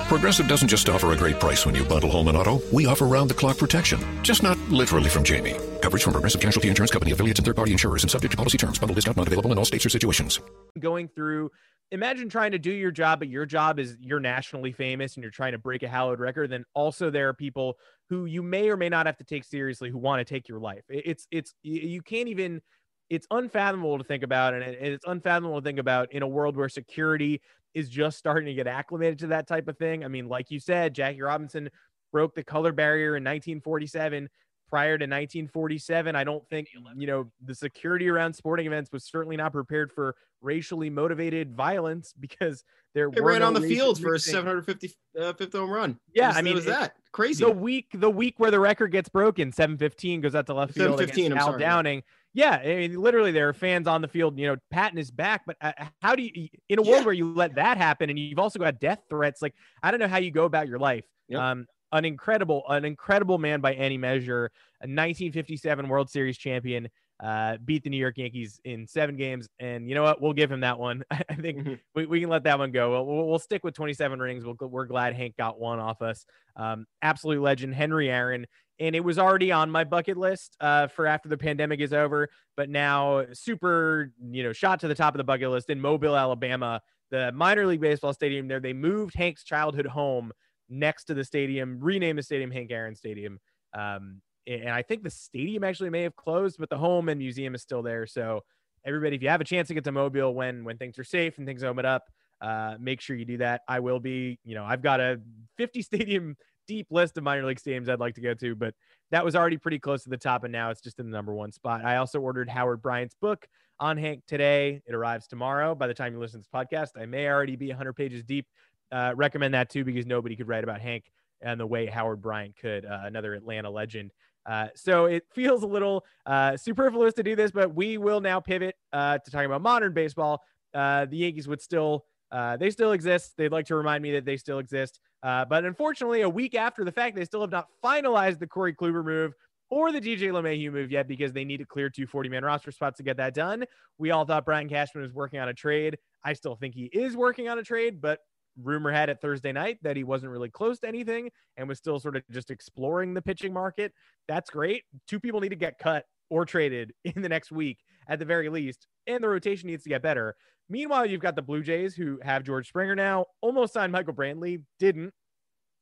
Progressive 0.08 0.48
doesn't 0.48 0.68
just 0.68 0.88
offer 0.88 1.14
a 1.14 1.18
great 1.18 1.40
price 1.40 1.66
when 1.66 1.74
you 1.74 1.84
bundle 1.84 2.12
home 2.12 2.28
and 2.28 2.38
auto. 2.38 2.62
We 2.72 2.86
offer 2.86 3.06
round 3.08 3.30
the 3.30 3.34
clock 3.34 3.58
protection. 3.58 4.00
Just 4.24 4.44
not 4.44 4.60
literally 4.70 5.10
from 5.10 5.24
Jamie. 5.24 5.56
Coverage 5.82 6.04
from 6.04 6.14
Progressive 6.14 6.42
Casualty 6.42 6.68
Insurance 6.68 6.92
Company, 6.92 7.12
affiliates, 7.12 7.40
and 7.40 7.46
third 7.46 7.56
party 7.56 7.72
insurers 7.72 8.04
and 8.04 8.12
subject 8.12 8.32
to 8.32 8.38
policy 8.38 8.58
terms. 8.58 8.78
Bundle 8.78 8.94
discount 8.94 9.18
not 9.18 9.28
available 9.28 9.52
in 9.52 9.58
all 9.58 9.66
states 9.66 9.86
or 9.86 9.90
situations. 9.90 10.40
Going 10.80 11.08
through 11.08 11.50
imagine 11.92 12.30
trying 12.30 12.52
to 12.52 12.60
do 12.60 12.72
your 12.72 12.92
job, 12.92 13.20
but 13.20 13.30
your 13.30 13.46
job 13.46 13.80
is 13.80 13.98
you're 14.00 14.20
nationally 14.20 14.72
famous 14.72 15.16
and 15.16 15.24
you're 15.24 15.32
trying 15.32 15.52
to 15.54 15.58
break 15.58 15.84
a 15.84 15.88
hallowed 15.88 16.20
record. 16.20 16.50
Then 16.50 16.66
also 16.74 17.10
there 17.10 17.30
are 17.30 17.34
people 17.34 17.78
who 18.10 18.26
you 18.26 18.44
may 18.44 18.70
or 18.70 18.78
may 18.78 18.90
not 18.90 19.06
have 19.06 19.18
to 19.18 19.24
take 19.24 19.44
seriously 19.44 19.90
who 19.90 19.98
want 19.98 20.26
to 20.26 20.34
take 20.34 20.48
your 20.48 20.60
life. 20.60 20.84
It's 20.90 21.28
it's 21.32 21.54
you 21.64 22.02
can't 22.02 22.30
even. 22.30 22.62
It's 23.08 23.28
unfathomable 23.30 24.00
to 24.00 24.04
think 24.04 24.24
about, 24.24 24.56
and 24.56 24.64
it's 24.64 25.06
unfathomable 25.06 25.62
to 25.62 25.64
think 25.64 25.78
about 25.78 26.12
in 26.12 26.24
a 26.24 26.28
world 26.28 26.58
where 26.58 26.68
security 26.68 27.40
is 27.76 27.88
just 27.88 28.18
starting 28.18 28.48
to 28.48 28.54
get 28.56 28.66
acclimated 28.66 29.20
to 29.20 29.28
that 29.28 29.48
type 29.48 29.68
of 29.68 29.78
thing. 29.78 30.04
I 30.04 30.08
mean, 30.08 30.28
like 30.28 30.50
you 30.50 30.60
said, 30.60 30.96
Jackie 30.96 31.22
Robinson 31.22 31.70
broke 32.12 32.34
the 32.34 32.44
color 32.44 32.72
barrier 32.72 33.10
in 33.10 33.24
1947 33.24 34.28
prior 34.70 34.98
to 34.98 35.04
1947 35.04 36.16
i 36.16 36.24
don't 36.24 36.48
think 36.50 36.68
you 36.96 37.08
know 37.08 37.30
the 37.44 37.54
security 37.54 38.10
around 38.10 38.34
sporting 38.34 38.66
events 38.66 38.92
was 38.92 39.04
certainly 39.04 39.38
not 39.38 39.52
prepared 39.52 39.92
for 39.92 40.16
racially 40.42 40.90
motivated 40.90 41.56
violence 41.56 42.14
because 42.20 42.64
there 42.94 43.10
they 43.12 43.22
were 43.22 43.30
ran 43.32 43.40
no 43.42 43.48
on 43.48 43.54
the 43.54 43.62
field 43.62 44.00
for 44.00 44.10
a 44.10 44.12
mixing. 44.14 44.34
750 44.34 44.96
uh, 45.20 45.34
fifth 45.34 45.54
home 45.54 45.70
run 45.70 46.00
Yeah, 46.14 46.30
was, 46.30 46.38
I 46.38 46.42
mean, 46.42 46.56
was 46.56 46.66
it- 46.66 46.70
that 46.70 46.96
crazy 47.12 47.44
the 47.46 47.52
week 47.52 47.88
the 47.94 48.10
week 48.10 48.36
where 48.40 48.52
the 48.52 48.60
record 48.60 48.92
gets 48.92 49.08
broken 49.08 49.52
715 49.52 50.20
goes 50.22 50.36
out 50.36 50.46
to 50.48 50.54
left 50.54 50.74
field 50.74 51.00
715, 51.00 51.26
against 51.28 51.32
I'm 51.32 51.38
Al 51.38 51.46
sorry, 51.54 51.62
yeah. 51.62 51.70
Downing 51.70 52.04
yeah 52.34 52.56
I 52.62 52.76
mean, 52.76 53.00
literally 53.00 53.32
there 53.32 53.48
are 53.48 53.54
fans 53.54 53.88
on 53.88 54.02
the 54.02 54.08
field 54.08 54.38
you 54.38 54.48
know 54.48 54.58
patting 54.72 54.98
his 54.98 55.12
back 55.12 55.44
but 55.48 55.56
uh, 55.62 55.72
how 56.02 56.16
do 56.16 56.24
you 56.24 56.50
in 56.70 56.80
a 56.80 56.82
world 56.82 57.00
Yeah. 57.02 57.06
where 57.06 57.14
you 57.14 57.34
let 57.34 57.56
that 57.56 57.78
happen 57.78 58.10
and 58.10 58.20
you've 58.20 58.40
also 58.40 58.60
got 58.60 58.80
death 58.82 59.00
threats 59.10 59.42
like 59.42 59.54
I 59.82 59.92
don't 59.92 60.00
know 60.02 60.08
how 60.10 60.18
you 60.18 60.32
go 60.32 60.44
about 60.46 60.68
your 60.68 60.80
life 60.80 61.06
Yep. 61.30 61.40
um 61.42 61.66
an 61.96 62.06
incredible 62.06 62.64
an 62.70 62.86
incredible 62.86 63.38
man 63.38 63.62
by 63.62 63.74
any 63.74 63.98
measure 63.98 64.52
a 64.82 64.88
1957 64.88 65.88
World 65.88 66.10
Series 66.10 66.38
champion 66.38 66.90
uh, 67.24 67.58
beat 67.64 67.82
the 67.84 67.90
New 67.90 67.98
York 67.98 68.18
Yankees 68.18 68.60
in 68.66 68.86
seven 68.86 69.16
games. 69.16 69.48
And 69.60 69.88
you 69.88 69.96
know 69.96 70.04
what? 70.04 70.22
We'll 70.22 70.34
give 70.34 70.52
him 70.52 70.60
that 70.60 70.78
one. 70.78 71.04
I 71.12 71.36
think 71.36 71.60
Mhm. 71.60 71.80
we, 71.96 72.06
we 72.06 72.20
can 72.20 72.30
let 72.30 72.44
that 72.44 72.60
one 72.60 72.72
go. 72.72 72.92
We'll, 72.92 73.06
we'll, 73.06 73.28
we'll 73.30 73.40
stick 73.40 73.64
with 73.64 73.74
27 73.74 74.20
rings. 74.20 74.44
We'll, 74.44 74.58
we're 74.60 74.86
glad 74.86 75.16
Hank 75.16 75.38
got 75.38 75.58
one 75.58 75.80
off 75.80 76.02
us. 76.02 76.26
Um, 76.58 76.86
absolute 77.02 77.42
legend, 77.42 77.74
Henry 77.74 78.12
Aaron. 78.12 78.46
And 78.80 78.94
it 78.98 79.00
was 79.00 79.18
already 79.18 79.54
on 79.54 79.72
my 79.72 79.86
bucket 79.86 80.18
list 80.18 80.58
uh, 80.60 80.88
for 80.88 81.08
after 81.08 81.30
the 81.30 81.38
pandemic 81.38 81.80
is 81.80 81.94
over. 81.94 82.28
But 82.58 82.70
now, 82.70 83.24
super, 83.32 84.12
you 84.30 84.44
know, 84.44 84.52
shot 84.52 84.82
to 84.82 84.90
the 84.90 84.96
top 84.96 85.14
of 85.14 85.18
the 85.18 85.24
bucket 85.24 85.50
list 85.50 85.70
in 85.70 85.80
Mobile, 85.80 86.18
Alabama, 86.18 86.82
the 87.12 87.32
minor 87.32 87.66
league 87.66 87.80
baseball 87.80 88.12
stadium 88.14 88.50
there. 88.50 88.60
They 88.60 88.74
moved 88.74 89.16
Hank's 89.16 89.46
childhood 89.46 89.86
home 89.86 90.34
next 90.70 91.06
to 91.06 91.14
the 91.14 91.24
stadium, 91.24 91.80
rename 91.80 92.16
the 92.16 92.24
stadium 92.24 92.52
Hank 92.52 92.72
Aaron 92.72 92.96
Stadium. 92.96 93.40
Um, 93.74 94.22
and 94.48 94.70
I 94.70 94.82
think 94.82 95.04
the 95.04 95.10
stadium 95.10 95.64
actually 95.64 95.90
may 95.90 96.04
have 96.04 96.16
closed, 96.16 96.58
but 96.60 96.70
the 96.70 96.78
home 96.78 97.10
and 97.10 97.18
museum 97.18 97.56
is 97.56 97.62
still 97.62 97.82
there. 97.82 98.06
So 98.06 98.42
everybody, 98.86 99.16
if 99.16 99.24
you 99.24 99.30
have 99.30 99.42
a 99.42 99.46
chance 99.46 99.68
to 99.70 99.74
get 99.74 99.84
to 99.86 99.92
Mobile 99.92 100.34
when 100.34 100.64
when 100.64 100.78
things 100.78 101.00
are 101.00 101.04
safe 101.04 101.38
and 101.38 101.48
things 101.48 101.64
open 101.64 101.86
up, 101.86 102.04
uh, 102.42 102.76
make 102.80 103.02
sure 103.02 103.16
you 103.16 103.26
do 103.26 103.38
that. 103.38 103.62
I 103.68 103.80
will 103.80 104.00
be. 104.00 104.40
You 104.44 104.56
know, 104.56 104.64
I've 104.64 104.82
got 104.82 105.00
a 105.00 105.20
50 105.58 105.82
stadium 105.82 106.36
deep 106.68 106.88
list 106.92 107.18
of 107.18 107.24
minor 107.24 107.46
league 107.46 107.60
stadiums 107.60 107.90
I'd 107.90 108.00
like 108.00 108.16
to 108.16 108.22
go 108.22 108.34
to, 108.34 108.56
but 108.56 108.74
that 109.12 109.24
was 109.24 109.36
already 109.36 109.58
pretty 109.58 109.80
close 109.80 110.04
to 110.04 110.10
the 110.10 110.18
top, 110.18 110.44
and 110.44 110.52
now 110.52 110.70
it's 110.70 110.82
just 110.82 111.00
in 111.00 111.10
the 111.10 111.16
number 111.16 111.34
one 111.34 111.52
spot. 111.52 111.86
I 111.86 111.98
also 111.98 112.20
ordered 112.20 112.50
Howard 112.50 112.82
Bryant's 112.82 113.16
book 113.20 113.48
on 113.80 113.98
Hank 113.98 114.24
today. 114.28 114.82
It 114.86 114.96
arrives 114.96 115.28
tomorrow. 115.28 115.76
By 115.76 115.88
the 115.88 115.94
time 115.94 116.14
you 116.14 116.20
listen 116.20 116.42
to 116.42 116.48
this 116.52 116.68
podcast, 116.68 117.00
I 117.00 117.06
may 117.06 117.28
already 117.28 117.56
be 117.56 117.70
100 117.70 117.94
pages 117.94 118.24
deep. 118.24 118.48
Uh, 118.96 119.14
recommend 119.14 119.54
that 119.54 119.70
too 119.70 119.84
because 119.84 120.06
nobody 120.06 120.38
could 120.38 120.48
write 120.48 120.64
about 120.64 120.80
Hank 120.80 121.12
and 121.42 121.60
the 121.60 121.68
way 121.68 121.86
Howard 121.86 122.22
Bryant 122.22 122.56
could, 122.56 122.86
uh, 122.86 123.02
another 123.04 123.34
Atlanta 123.34 123.70
legend. 123.70 124.12
Uh, 124.46 124.68
so 124.74 125.06
it 125.06 125.26
feels 125.34 125.64
a 125.64 125.68
little 125.68 126.06
uh, 126.26 126.56
superfluous 126.56 127.14
to 127.16 127.24
do 127.24 127.36
this, 127.36 127.52
but 127.52 127.76
we 127.76 127.98
will 127.98 128.22
now 128.22 128.40
pivot 128.40 128.76
uh, 128.94 129.18
to 129.18 129.32
talking 129.32 129.48
about 129.48 129.62
modern 129.62 129.94
baseball. 129.94 130.42
Uh, 130.74 131.04
the 131.06 131.18
Yankees 131.18 131.46
would 131.46 131.62
still, 131.62 132.06
they 132.32 132.70
still 132.70 132.94
exist. 132.94 133.34
They'd 133.36 133.52
like 133.52 133.66
to 133.66 133.76
remind 133.76 134.02
me 134.02 134.14
that 134.14 134.24
they 134.24 134.38
still 134.38 134.60
exist. 134.60 135.02
But 135.22 135.66
unfortunately, 135.66 136.22
a 136.22 136.30
week 136.30 136.56
after 136.56 136.86
the 136.86 136.92
fact, 136.92 137.18
they 137.18 137.26
still 137.26 137.42
have 137.42 137.52
not 137.52 137.68
finalized 137.84 138.40
the 138.40 138.48
Corey 138.48 138.74
Kluber 138.74 139.04
move 139.04 139.34
or 139.70 139.92
the 139.92 140.00
DJ 140.00 140.32
LeMahieu 140.32 140.72
move 140.72 140.90
yet 140.90 141.06
because 141.06 141.34
they 141.34 141.44
need 141.44 141.58
to 141.58 141.66
clear 141.66 141.90
two 141.90 142.08
40 142.08 142.30
man 142.30 142.46
roster 142.46 142.72
spots 142.72 142.96
to 142.98 143.04
get 143.04 143.18
that 143.18 143.34
done. 143.34 143.66
We 143.98 144.12
all 144.12 144.24
thought 144.24 144.46
Brian 144.46 144.70
Cashman 144.70 145.04
was 145.04 145.12
working 145.12 145.40
on 145.40 145.50
a 145.50 145.54
trade. 145.54 145.98
I 146.24 146.32
still 146.32 146.56
think 146.56 146.76
he 146.76 146.86
is 146.86 147.18
working 147.18 147.50
on 147.50 147.60
a 147.60 147.64
trade, 147.64 148.00
but 148.00 148.20
rumor 148.62 148.92
had 148.92 149.10
it 149.10 149.20
Thursday 149.22 149.52
night 149.52 149.78
that 149.82 149.98
he 149.98 150.04
wasn't 150.04 150.32
really 150.32 150.50
close 150.50 150.80
to 150.80 150.88
anything 150.88 151.30
and 151.58 151.68
was 151.68 151.78
still 151.78 152.00
sort 152.00 152.16
of 152.16 152.24
just 152.32 152.52
exploring 152.52 153.14
the 153.14 153.22
pitching 153.22 153.54
market. 153.54 153.94
That's 154.28 154.50
great. 154.50 154.84
Two 155.08 155.20
people 155.20 155.40
need 155.42 155.50
to 155.50 155.56
get 155.56 155.78
cut 155.78 156.06
or 156.30 156.46
traded 156.46 156.94
in 157.04 157.22
the 157.22 157.30
next 157.30 157.52
week 157.52 157.80
at 158.08 158.20
the 158.20 158.26
very 158.26 158.50
least, 158.50 158.88
and 159.08 159.24
the 159.24 159.30
rotation 159.30 159.68
needs 159.68 159.84
to 159.84 159.90
get 159.90 160.02
better. 160.02 160.36
Meanwhile, 160.70 161.06
you've 161.06 161.22
got 161.22 161.36
the 161.36 161.42
Blue 161.42 161.62
Jays 161.62 161.96
who 161.96 162.20
have 162.24 162.44
George 162.44 162.68
Springer 162.68 162.96
now, 162.96 163.26
almost 163.42 163.74
signed 163.74 163.92
Michael 163.92 164.14
Brantley, 164.14 164.64
didn't. 164.80 165.14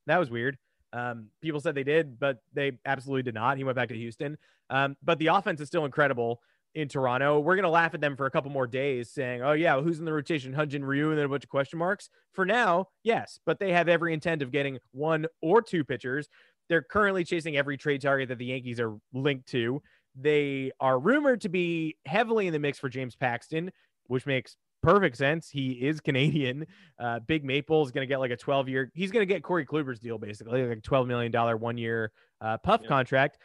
That 0.08 0.20
was 0.20 0.30
weird. 0.30 0.58
Um, 0.92 1.28
people 1.42 1.60
said 1.60 1.74
they 1.74 1.84
did, 1.84 2.20
but 2.20 2.40
they 2.54 2.74
absolutely 2.86 3.24
did 3.24 3.34
not. 3.34 3.58
He 3.58 3.64
went 3.64 3.76
back 3.76 3.90
to 3.90 3.96
Houston. 3.96 4.38
Um, 4.70 4.96
but 5.04 5.20
the 5.20 5.28
offense 5.28 5.62
is 5.62 5.68
still 5.68 5.86
incredible 5.86 6.42
in 6.76 6.88
Toronto. 6.88 7.40
We're 7.40 7.56
going 7.56 7.64
to 7.64 7.70
laugh 7.70 7.94
at 7.94 8.02
them 8.02 8.16
for 8.16 8.26
a 8.26 8.32
couple 8.32 8.52
more 8.52 8.68
days 8.68 9.12
saying, 9.12 9.42
oh, 9.42 9.54
yeah, 9.54 9.80
who's 9.82 10.00
in 10.00 10.06
the 10.06 10.14
rotation? 10.14 10.54
Hyun-Jin 10.54 10.84
Ryu 10.84 11.10
and 11.10 11.18
then 11.18 11.26
a 11.26 11.30
bunch 11.30 11.44
of 11.44 11.50
question 11.50 11.80
marks. 11.80 12.10
For 12.34 12.46
now, 12.46 12.88
yes, 13.04 13.40
but 13.46 13.60
they 13.60 13.72
have 13.72 13.88
every 13.88 14.14
intent 14.14 14.42
of 14.42 14.52
getting 14.52 14.80
one 14.92 15.28
or 15.42 15.62
two 15.62 15.84
pitchers. 15.84 16.28
They're 16.70 16.82
currently 16.82 17.24
chasing 17.24 17.58
every 17.58 17.78
trade 17.78 18.02
target 18.02 18.30
that 18.30 18.38
the 18.38 18.46
Yankees 18.46 18.80
are 18.80 18.96
linked 19.14 19.48
to. 19.50 19.82
They 20.16 20.72
are 20.80 21.00
rumored 21.00 21.42
to 21.42 21.50
be 21.50 21.98
heavily 22.06 22.48
in 22.48 22.54
the 22.54 22.60
mix 22.60 22.80
for 22.80 22.90
James 22.90 23.16
Paxton, 23.16 23.72
which 24.08 24.26
makes 24.26 24.58
perfect 24.82 25.18
sense. 25.18 25.50
He 25.50 25.72
is 25.72 26.00
Canadian. 26.02 26.66
Uh, 27.00 27.20
Big 27.20 27.44
Maple 27.44 27.84
is 27.84 27.92
going 27.92 28.08
to 28.08 28.12
get 28.12 28.20
like 28.20 28.32
a 28.32 28.38
12 28.38 28.70
year, 28.70 28.92
he's 28.94 29.12
going 29.12 29.28
to 29.28 29.32
get 29.32 29.44
Corey 29.44 29.66
Kluber's 29.66 30.00
deal 30.00 30.18
basically, 30.18 30.64
like 30.64 30.78
a 30.78 30.82
$12 30.82 31.08
million 31.08 31.32
one 31.60 31.78
year 31.78 32.12
uh, 32.42 32.58
puff 32.58 32.82
yeah. 32.84 32.90
contract 32.90 33.38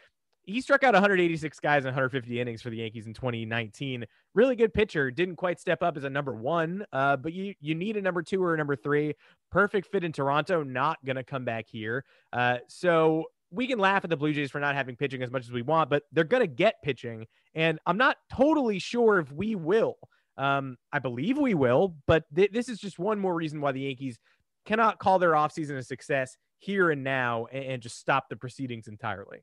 he 0.48 0.62
struck 0.62 0.82
out 0.82 0.94
186 0.94 1.60
guys 1.60 1.84
in 1.84 1.88
150 1.88 2.40
innings 2.40 2.62
for 2.62 2.70
the 2.70 2.78
Yankees 2.78 3.06
in 3.06 3.12
2019. 3.12 4.06
Really 4.34 4.56
good 4.56 4.72
pitcher. 4.72 5.10
Didn't 5.10 5.36
quite 5.36 5.60
step 5.60 5.82
up 5.82 5.98
as 5.98 6.04
a 6.04 6.10
number 6.10 6.34
one, 6.34 6.86
uh, 6.90 7.16
but 7.16 7.34
you 7.34 7.54
you 7.60 7.74
need 7.74 7.98
a 7.98 8.02
number 8.02 8.22
two 8.22 8.42
or 8.42 8.54
a 8.54 8.56
number 8.56 8.74
three. 8.74 9.14
Perfect 9.50 9.92
fit 9.92 10.04
in 10.04 10.12
Toronto. 10.12 10.62
Not 10.62 11.04
gonna 11.04 11.22
come 11.22 11.44
back 11.44 11.66
here. 11.68 12.02
Uh, 12.32 12.58
so 12.66 13.26
we 13.50 13.66
can 13.66 13.78
laugh 13.78 14.04
at 14.04 14.10
the 14.10 14.16
Blue 14.16 14.32
Jays 14.32 14.50
for 14.50 14.58
not 14.58 14.74
having 14.74 14.96
pitching 14.96 15.22
as 15.22 15.30
much 15.30 15.44
as 15.44 15.52
we 15.52 15.60
want, 15.60 15.90
but 15.90 16.04
they're 16.12 16.24
gonna 16.24 16.46
get 16.46 16.82
pitching, 16.82 17.26
and 17.54 17.78
I'm 17.84 17.98
not 17.98 18.16
totally 18.32 18.78
sure 18.78 19.18
if 19.18 19.30
we 19.30 19.54
will. 19.54 19.98
Um, 20.38 20.78
I 20.92 20.98
believe 20.98 21.36
we 21.36 21.54
will, 21.54 21.94
but 22.06 22.24
th- 22.34 22.52
this 22.52 22.70
is 22.70 22.78
just 22.78 22.98
one 22.98 23.18
more 23.18 23.34
reason 23.34 23.60
why 23.60 23.72
the 23.72 23.80
Yankees 23.80 24.18
cannot 24.64 24.98
call 24.98 25.18
their 25.18 25.32
offseason 25.32 25.76
a 25.76 25.82
success 25.82 26.38
here 26.58 26.90
and 26.90 27.04
now 27.04 27.46
and, 27.52 27.64
and 27.64 27.82
just 27.82 27.98
stop 27.98 28.30
the 28.30 28.36
proceedings 28.36 28.88
entirely. 28.88 29.40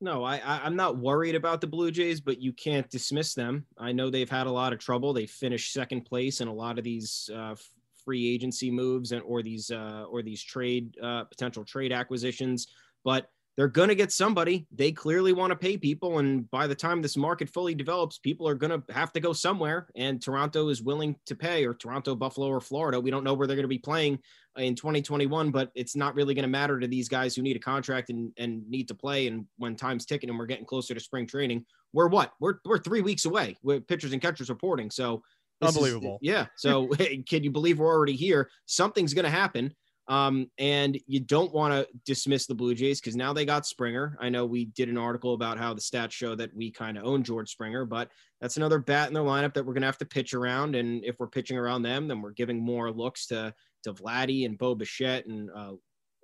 No, 0.00 0.22
I, 0.22 0.36
I 0.38 0.66
am 0.66 0.76
not 0.76 0.98
worried 0.98 1.34
about 1.34 1.60
the 1.60 1.66
Blue 1.66 1.90
Jays, 1.90 2.20
but 2.20 2.40
you 2.40 2.52
can't 2.52 2.88
dismiss 2.88 3.34
them. 3.34 3.66
I 3.76 3.90
know 3.90 4.10
they've 4.10 4.30
had 4.30 4.46
a 4.46 4.50
lot 4.50 4.72
of 4.72 4.78
trouble. 4.78 5.12
They 5.12 5.26
finished 5.26 5.72
second 5.72 6.02
place 6.02 6.40
in 6.40 6.46
a 6.46 6.54
lot 6.54 6.78
of 6.78 6.84
these 6.84 7.28
uh, 7.34 7.56
free 8.04 8.32
agency 8.32 8.70
moves 8.70 9.10
and 9.10 9.22
or 9.22 9.42
these 9.42 9.70
uh, 9.70 10.04
or 10.08 10.22
these 10.22 10.42
trade 10.42 10.96
uh, 11.02 11.24
potential 11.24 11.64
trade 11.64 11.92
acquisitions, 11.92 12.68
but 13.04 13.28
they're 13.58 13.66
going 13.66 13.88
to 13.88 13.96
get 13.96 14.12
somebody. 14.12 14.68
They 14.72 14.92
clearly 14.92 15.32
want 15.32 15.50
to 15.50 15.56
pay 15.56 15.76
people. 15.76 16.20
And 16.20 16.48
by 16.52 16.68
the 16.68 16.76
time 16.76 17.02
this 17.02 17.16
market 17.16 17.50
fully 17.50 17.74
develops, 17.74 18.16
people 18.16 18.46
are 18.46 18.54
going 18.54 18.70
to 18.70 18.94
have 18.94 19.12
to 19.14 19.20
go 19.20 19.32
somewhere. 19.32 19.88
And 19.96 20.22
Toronto 20.22 20.68
is 20.68 20.80
willing 20.80 21.16
to 21.26 21.34
pay, 21.34 21.66
or 21.66 21.74
Toronto, 21.74 22.14
Buffalo, 22.14 22.46
or 22.46 22.60
Florida. 22.60 23.00
We 23.00 23.10
don't 23.10 23.24
know 23.24 23.34
where 23.34 23.48
they're 23.48 23.56
going 23.56 23.64
to 23.64 23.68
be 23.68 23.78
playing 23.78 24.20
in 24.58 24.74
2021, 24.74 25.50
but 25.50 25.70
it's 25.74 25.96
not 25.96 26.14
really 26.14 26.34
going 26.34 26.42
to 26.42 26.48
matter 26.48 26.78
to 26.78 26.86
these 26.86 27.08
guys 27.08 27.34
who 27.34 27.42
need 27.42 27.56
a 27.56 27.60
contract 27.60 28.10
and, 28.10 28.32
and 28.36 28.68
need 28.68 28.88
to 28.88 28.94
play. 28.94 29.26
And 29.26 29.46
when 29.56 29.76
time's 29.76 30.04
ticking 30.04 30.30
and 30.30 30.38
we're 30.38 30.46
getting 30.46 30.64
closer 30.64 30.94
to 30.94 31.00
spring 31.00 31.26
training, 31.26 31.64
we're 31.92 32.08
what? 32.08 32.32
We're, 32.40 32.54
we're 32.64 32.78
three 32.78 33.00
weeks 33.00 33.24
away 33.24 33.56
with 33.62 33.86
pitchers 33.86 34.12
and 34.12 34.20
catchers 34.20 34.50
reporting. 34.50 34.90
So, 34.90 35.22
unbelievable. 35.62 36.18
Is, 36.22 36.28
yeah. 36.28 36.46
So, 36.56 36.88
can 37.28 37.44
you 37.44 37.50
believe 37.50 37.78
we're 37.78 37.94
already 37.94 38.16
here? 38.16 38.50
Something's 38.66 39.14
going 39.14 39.24
to 39.24 39.30
happen. 39.30 39.74
Um, 40.08 40.50
and 40.58 40.98
you 41.06 41.20
don't 41.20 41.52
want 41.52 41.74
to 41.74 41.86
dismiss 42.06 42.46
the 42.46 42.54
Blue 42.54 42.74
Jays 42.74 42.98
because 42.98 43.14
now 43.14 43.34
they 43.34 43.44
got 43.44 43.66
Springer. 43.66 44.16
I 44.18 44.30
know 44.30 44.46
we 44.46 44.64
did 44.64 44.88
an 44.88 44.96
article 44.96 45.34
about 45.34 45.58
how 45.58 45.74
the 45.74 45.82
stats 45.82 46.12
show 46.12 46.34
that 46.34 46.54
we 46.56 46.70
kind 46.70 46.96
of 46.96 47.04
own 47.04 47.22
George 47.22 47.50
Springer, 47.50 47.84
but 47.84 48.08
that's 48.40 48.56
another 48.56 48.78
bat 48.78 49.08
in 49.08 49.14
their 49.14 49.22
lineup 49.22 49.52
that 49.52 49.66
we're 49.66 49.74
going 49.74 49.82
to 49.82 49.88
have 49.88 49.98
to 49.98 50.06
pitch 50.06 50.32
around. 50.32 50.76
And 50.76 51.04
if 51.04 51.16
we're 51.18 51.26
pitching 51.26 51.58
around 51.58 51.82
them, 51.82 52.08
then 52.08 52.22
we're 52.22 52.30
giving 52.30 52.58
more 52.58 52.90
looks 52.90 53.26
to 53.26 53.54
to 53.84 53.92
Vladdy 53.92 54.44
and 54.44 54.58
Bo 54.58 54.74
Bichette 54.74 55.26
and 55.26 55.50
uh, 55.54 55.72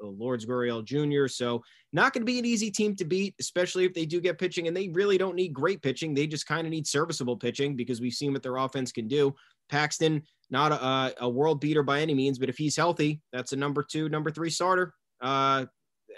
Lourdes 0.00 0.46
Gurriel 0.46 0.84
Jr. 0.84 1.28
So 1.28 1.62
not 1.92 2.12
going 2.12 2.22
to 2.22 2.26
be 2.26 2.38
an 2.38 2.44
easy 2.44 2.70
team 2.70 2.96
to 2.96 3.04
beat, 3.04 3.34
especially 3.38 3.84
if 3.84 3.94
they 3.94 4.06
do 4.06 4.20
get 4.20 4.38
pitching. 4.38 4.66
And 4.66 4.76
they 4.76 4.88
really 4.88 5.18
don't 5.18 5.36
need 5.36 5.52
great 5.52 5.82
pitching; 5.82 6.14
they 6.14 6.26
just 6.26 6.46
kind 6.46 6.66
of 6.66 6.70
need 6.70 6.86
serviceable 6.86 7.36
pitching 7.36 7.76
because 7.76 8.00
we've 8.00 8.12
seen 8.14 8.32
what 8.32 8.42
their 8.42 8.56
offense 8.56 8.92
can 8.92 9.08
do. 9.08 9.34
Paxton 9.68 10.22
not 10.50 10.72
a, 10.72 11.24
a 11.24 11.28
world 11.28 11.60
beater 11.60 11.82
by 11.82 12.00
any 12.00 12.14
means, 12.14 12.38
but 12.38 12.48
if 12.48 12.56
he's 12.56 12.76
healthy, 12.76 13.20
that's 13.32 13.52
a 13.52 13.56
number 13.56 13.82
two, 13.82 14.08
number 14.08 14.30
three 14.30 14.50
starter. 14.50 14.94
Uh, 15.20 15.66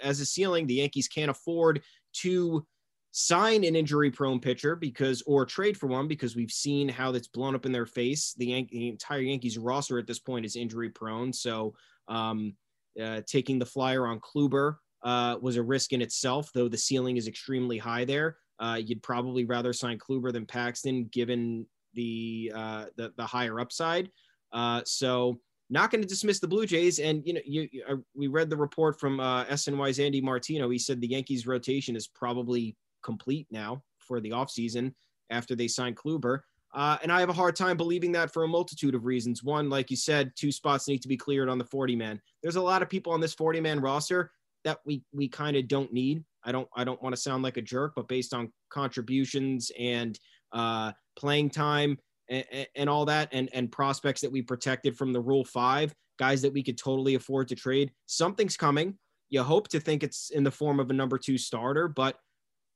as 0.03 0.19
a 0.19 0.25
ceiling, 0.25 0.67
the 0.67 0.75
Yankees 0.75 1.07
can't 1.07 1.31
afford 1.31 1.81
to 2.13 2.65
sign 3.11 3.63
an 3.63 3.75
injury 3.75 4.11
prone 4.11 4.39
pitcher 4.39 4.75
because 4.75 5.23
or 5.25 5.45
trade 5.45 5.77
for 5.77 5.87
one 5.87 6.07
because 6.07 6.35
we've 6.35 6.51
seen 6.51 6.87
how 6.87 7.11
that's 7.11 7.27
blown 7.27 7.55
up 7.55 7.65
in 7.65 7.71
their 7.71 7.85
face. 7.85 8.35
The, 8.37 8.47
Yan- 8.47 8.67
the 8.71 8.89
entire 8.89 9.21
Yankees 9.21 9.57
roster 9.57 9.97
at 9.97 10.07
this 10.07 10.19
point 10.19 10.45
is 10.45 10.55
injury 10.55 10.89
prone. 10.89 11.33
So 11.33 11.73
um, 12.07 12.53
uh, 13.01 13.21
taking 13.25 13.59
the 13.59 13.65
flyer 13.65 14.05
on 14.05 14.19
Kluber 14.19 14.75
uh, 15.03 15.37
was 15.41 15.57
a 15.57 15.63
risk 15.63 15.93
in 15.93 16.01
itself, 16.01 16.51
though 16.53 16.67
the 16.67 16.77
ceiling 16.77 17.17
is 17.17 17.27
extremely 17.27 17.77
high 17.77 18.05
there. 18.05 18.37
Uh, 18.59 18.79
you'd 18.83 19.03
probably 19.03 19.45
rather 19.45 19.73
sign 19.73 19.97
Kluber 19.97 20.31
than 20.33 20.45
Paxton, 20.45 21.05
given 21.05 21.65
the 21.97 22.53
uh, 22.55 22.85
the, 22.95 23.11
the 23.17 23.25
higher 23.25 23.59
upside. 23.59 24.09
Uh, 24.53 24.81
so 24.85 25.37
not 25.69 25.91
going 25.91 26.01
to 26.01 26.07
dismiss 26.07 26.39
the 26.39 26.47
Blue 26.47 26.65
Jays. 26.65 26.99
And 26.99 27.21
you 27.25 27.33
know, 27.33 27.41
you, 27.45 27.67
you 27.71 27.83
uh, 27.89 27.95
we 28.15 28.27
read 28.27 28.49
the 28.49 28.55
report 28.55 28.97
from 28.99 29.19
uh, 29.19 29.43
SNY's 29.45 29.99
Andy 29.99 30.21
Martino. 30.21 30.69
He 30.69 30.79
said 30.79 31.01
the 31.01 31.09
Yankees' 31.09 31.45
rotation 31.45 31.97
is 31.97 32.07
probably 32.07 32.77
complete 33.03 33.47
now 33.51 33.83
for 33.99 34.21
the 34.21 34.29
offseason 34.29 34.93
after 35.29 35.55
they 35.55 35.67
signed 35.67 35.97
Kluber. 35.97 36.39
Uh, 36.73 36.97
and 37.01 37.11
I 37.11 37.19
have 37.19 37.29
a 37.29 37.33
hard 37.33 37.55
time 37.55 37.75
believing 37.75 38.11
that 38.13 38.31
for 38.31 38.43
a 38.43 38.47
multitude 38.47 38.93
of 38.93 39.05
reasons. 39.05 39.43
One, 39.43 39.69
like 39.69 39.89
you 39.89 39.97
said, 39.97 40.31
two 40.35 40.51
spots 40.51 40.87
need 40.87 41.01
to 41.01 41.07
be 41.07 41.17
cleared 41.17 41.49
on 41.49 41.57
the 41.57 41.65
40 41.65 41.95
man. 41.95 42.21
There's 42.43 42.57
a 42.57 42.61
lot 42.61 42.81
of 42.81 42.89
people 42.89 43.13
on 43.13 43.19
this 43.19 43.33
40 43.33 43.59
man 43.61 43.79
roster 43.79 44.31
that 44.63 44.79
we 44.85 45.01
we 45.13 45.27
kind 45.27 45.57
of 45.57 45.67
don't 45.67 45.91
need. 45.93 46.23
I 46.43 46.51
don't 46.51 46.67
I 46.75 46.83
don't 46.83 47.01
want 47.01 47.15
to 47.15 47.21
sound 47.21 47.43
like 47.43 47.57
a 47.57 47.61
jerk, 47.61 47.93
but 47.95 48.07
based 48.07 48.33
on 48.33 48.51
contributions 48.69 49.71
and 49.79 50.19
uh, 50.51 50.91
playing 51.17 51.49
time 51.49 51.97
and, 52.29 52.67
and, 52.75 52.89
all 52.89 53.05
that, 53.05 53.29
and, 53.31 53.49
and 53.53 53.71
prospects 53.71 54.21
that 54.21 54.31
we 54.31 54.41
protected 54.41 54.97
from 54.97 55.13
the 55.13 55.21
Rule 55.21 55.45
5, 55.45 55.93
guys 56.19 56.41
that 56.41 56.53
we 56.53 56.63
could 56.63 56.77
totally 56.77 57.15
afford 57.15 57.47
to 57.49 57.55
trade. 57.55 57.91
Something's 58.05 58.57
coming. 58.57 58.97
You 59.29 59.43
hope 59.43 59.67
to 59.69 59.79
think 59.79 60.03
it's 60.03 60.29
in 60.29 60.43
the 60.43 60.51
form 60.51 60.79
of 60.79 60.89
a 60.89 60.93
number 60.93 61.17
two 61.17 61.37
starter, 61.37 61.87
but 61.87 62.17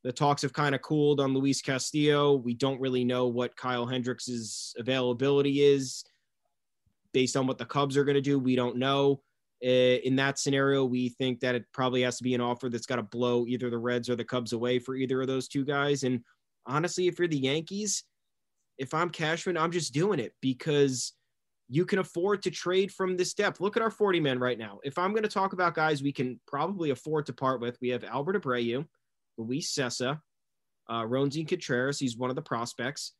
the 0.04 0.12
talks 0.12 0.42
have 0.42 0.54
kind 0.54 0.74
of 0.74 0.82
cooled 0.82 1.20
on 1.20 1.34
Luis 1.34 1.62
Castillo. 1.62 2.36
We 2.36 2.54
don't 2.54 2.82
really 2.82 3.04
know 3.04 3.28
what 3.28 3.56
Kyle 3.56 3.86
Hendricks' 3.86 4.74
availability 4.78 5.62
is 5.62 6.04
based 7.14 7.38
on 7.38 7.46
what 7.46 7.58
the 7.58 7.66
Cubs 7.66 7.98
are 7.98 8.04
going 8.04 8.16
to 8.16 8.22
do. 8.22 8.40
We 8.40 8.56
don't 8.56 8.78
know. 8.78 9.22
In 9.62 10.16
that 10.16 10.40
scenario, 10.40 10.84
we 10.86 11.10
think 11.10 11.40
that 11.42 11.54
it 11.54 11.66
probably 11.72 12.02
has 12.02 12.18
to 12.18 12.24
be 12.24 12.34
an 12.34 12.42
offer 12.42 12.68
that's 12.68 12.88
got 12.88 12.96
to 12.96 13.04
blow 13.04 13.46
either 13.46 13.70
the 13.70 13.78
Reds 13.78 14.10
or 14.10 14.16
the 14.16 14.26
Cubs 14.26 14.54
away 14.54 14.80
for 14.80 14.96
either 14.96 15.22
of 15.22 15.28
those 15.28 15.48
two 15.48 15.64
guys. 15.64 16.04
And 16.04 16.22
honestly, 16.66 17.08
if 17.08 17.20
you're 17.20 17.28
the 17.28 17.38
Yankees, 17.38 18.04
if 18.78 18.94
I'm 18.94 19.10
Cashman, 19.10 19.58
I'm 19.58 19.72
just 19.72 19.94
doing 19.94 20.20
it 20.20 20.34
because 20.42 21.14
you 21.70 21.86
can 21.86 22.00
afford 22.00 22.44
to 22.44 22.52
trade 22.52 22.92
from 22.92 23.16
this 23.16 23.34
depth. 23.34 23.62
Look 23.62 23.78
at 23.78 23.84
our 23.84 23.92
40 23.92 24.20
men 24.20 24.40
right 24.40 24.58
now. 24.58 24.80
If 24.84 24.98
I'm 24.98 25.12
going 25.12 25.24
to 25.24 25.30
talk 25.30 25.54
about 25.54 25.74
guys 25.74 26.04
we 26.04 26.12
can 26.12 26.40
probably 26.48 26.90
afford 26.90 27.26
to 27.28 27.34
part 27.34 27.62
with, 27.62 27.78
we 27.82 27.90
have 27.90 28.04
Albert 28.04 28.42
Abreu, 28.42 28.86
Luis 29.38 29.74
Cessa, 29.74 30.20
uh, 30.90 31.04
Roansy 31.04 31.48
Contreras. 31.48 32.00
He's 32.00 32.18
one 32.18 32.30
of 32.30 32.36
the 32.36 32.42
prospects. 32.42 33.14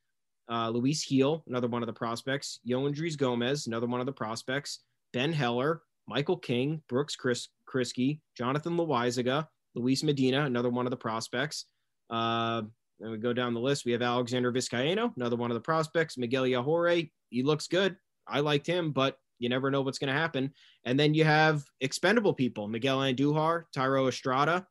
Uh, 0.50 0.70
Luis 0.70 1.06
Gil, 1.06 1.44
another 1.48 1.68
one 1.68 1.82
of 1.82 1.88
the 1.88 1.94
prospects. 1.94 2.60
Yoendrys 2.68 3.18
Gomez, 3.18 3.68
another 3.68 3.88
one 3.88 4.02
of 4.02 4.06
the 4.06 4.12
prospects. 4.12 4.80
Ben 5.14 5.32
Heller, 5.32 5.82
Michael 6.08 6.38
King, 6.38 6.82
Brooks 6.90 7.16
Chris, 7.16 7.48
Kriske, 7.66 8.20
Jonathan 8.38 8.76
Loaisiga, 8.76 9.48
Luis 9.76 10.04
Medina, 10.04 10.46
another 10.46 10.70
one 10.70 10.86
of 10.86 10.92
the 10.92 10.98
prospects. 10.98 11.68
Uh, 12.10 12.64
and 13.02 13.12
we 13.12 13.18
go 13.18 13.34
down 13.34 13.54
the 13.54 13.60
list. 13.60 13.86
We 13.86 13.92
have 13.92 14.02
Alexander 14.02 14.52
Vizcaino, 14.52 15.16
another 15.16 15.36
one 15.36 15.52
of 15.52 15.56
the 15.56 15.62
prospects. 15.62 16.18
Miguel 16.18 16.44
Yajure, 16.44 17.10
he 17.30 17.44
looks 17.44 17.68
good. 17.68 17.96
I 18.28 18.40
liked 18.40 18.68
him, 18.68 18.92
but 18.92 19.18
you 19.40 19.50
never 19.50 19.72
know 19.72 19.82
what's 19.82 19.98
going 19.98 20.14
to 20.14 20.20
happen. 20.20 20.54
And 20.86 21.00
then 21.00 21.14
you 21.14 21.24
have 21.24 21.64
expendable 21.82 22.34
people: 22.34 22.68
Miguel 22.68 23.00
Andujar, 23.00 23.64
Thairo 23.76 24.08
Estrada, 24.08 24.66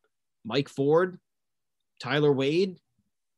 Mike 0.45 0.69
Ford, 0.69 1.19
Tyler 2.01 2.33
Wade, 2.33 2.79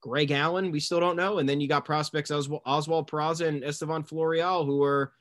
Greg 0.03 0.31
Allen. 0.31 0.71
We 0.71 0.81
still 0.81 1.01
don't 1.01 1.17
know. 1.17 1.39
And 1.39 1.49
then 1.49 1.61
you 1.61 1.69
got 1.69 1.85
prospects 1.85 2.31
Oswald, 2.31 2.63
Oswald 2.67 3.11
Peraza 3.11 3.49
and 3.49 3.65
Estevan 3.65 4.03
Florial, 4.03 4.67
who 4.67 4.83
are 4.83 5.13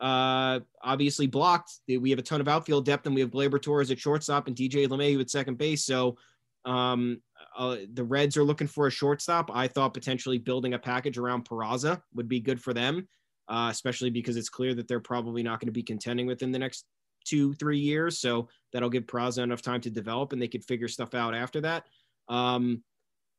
uh, 0.00 0.60
obviously 0.82 1.26
blocked. 1.26 1.72
We 1.86 2.10
have 2.10 2.18
a 2.18 2.22
ton 2.22 2.40
of 2.40 2.48
outfield 2.48 2.86
depth, 2.86 3.06
and 3.06 3.14
we 3.14 3.20
have 3.20 3.30
Gleyber 3.30 3.60
Torres 3.60 3.90
at 3.90 3.98
shortstop 3.98 4.46
and 4.46 4.56
DJ 4.56 4.88
LeMahieu 4.88 5.20
at 5.20 5.30
second 5.30 5.58
base. 5.58 5.84
So 5.84 6.16
um, 6.64 7.20
uh, 7.56 7.76
the 7.92 8.04
Reds 8.04 8.36
are 8.36 8.44
looking 8.44 8.66
for 8.66 8.86
a 8.86 8.90
shortstop. 8.90 9.50
I 9.54 9.68
thought 9.68 9.94
potentially 9.94 10.38
building 10.38 10.74
a 10.74 10.78
package 10.78 11.18
around 11.18 11.44
Peraza 11.48 12.00
would 12.14 12.28
be 12.28 12.40
good 12.40 12.60
for 12.60 12.74
them. 12.74 13.08
uh, 13.48 13.68
especially 13.70 14.10
because 14.10 14.36
it's 14.36 14.48
clear 14.48 14.74
that 14.74 14.88
they're 14.88 15.00
probably 15.00 15.42
not 15.42 15.60
going 15.60 15.66
to 15.66 15.72
be 15.72 15.82
contending 15.82 16.26
within 16.26 16.52
the 16.52 16.58
next 16.58 16.84
two, 17.24 17.52
three 17.54 17.78
years. 17.78 18.18
So 18.18 18.48
that'll 18.72 18.90
give 18.90 19.04
Peraza 19.06 19.42
enough 19.42 19.62
time 19.62 19.80
to 19.82 19.90
develop 19.90 20.32
and 20.32 20.40
they 20.40 20.48
could 20.48 20.64
figure 20.64 20.88
stuff 20.88 21.14
out 21.14 21.34
after 21.34 21.60
that. 21.62 21.84
Um, 22.28 22.82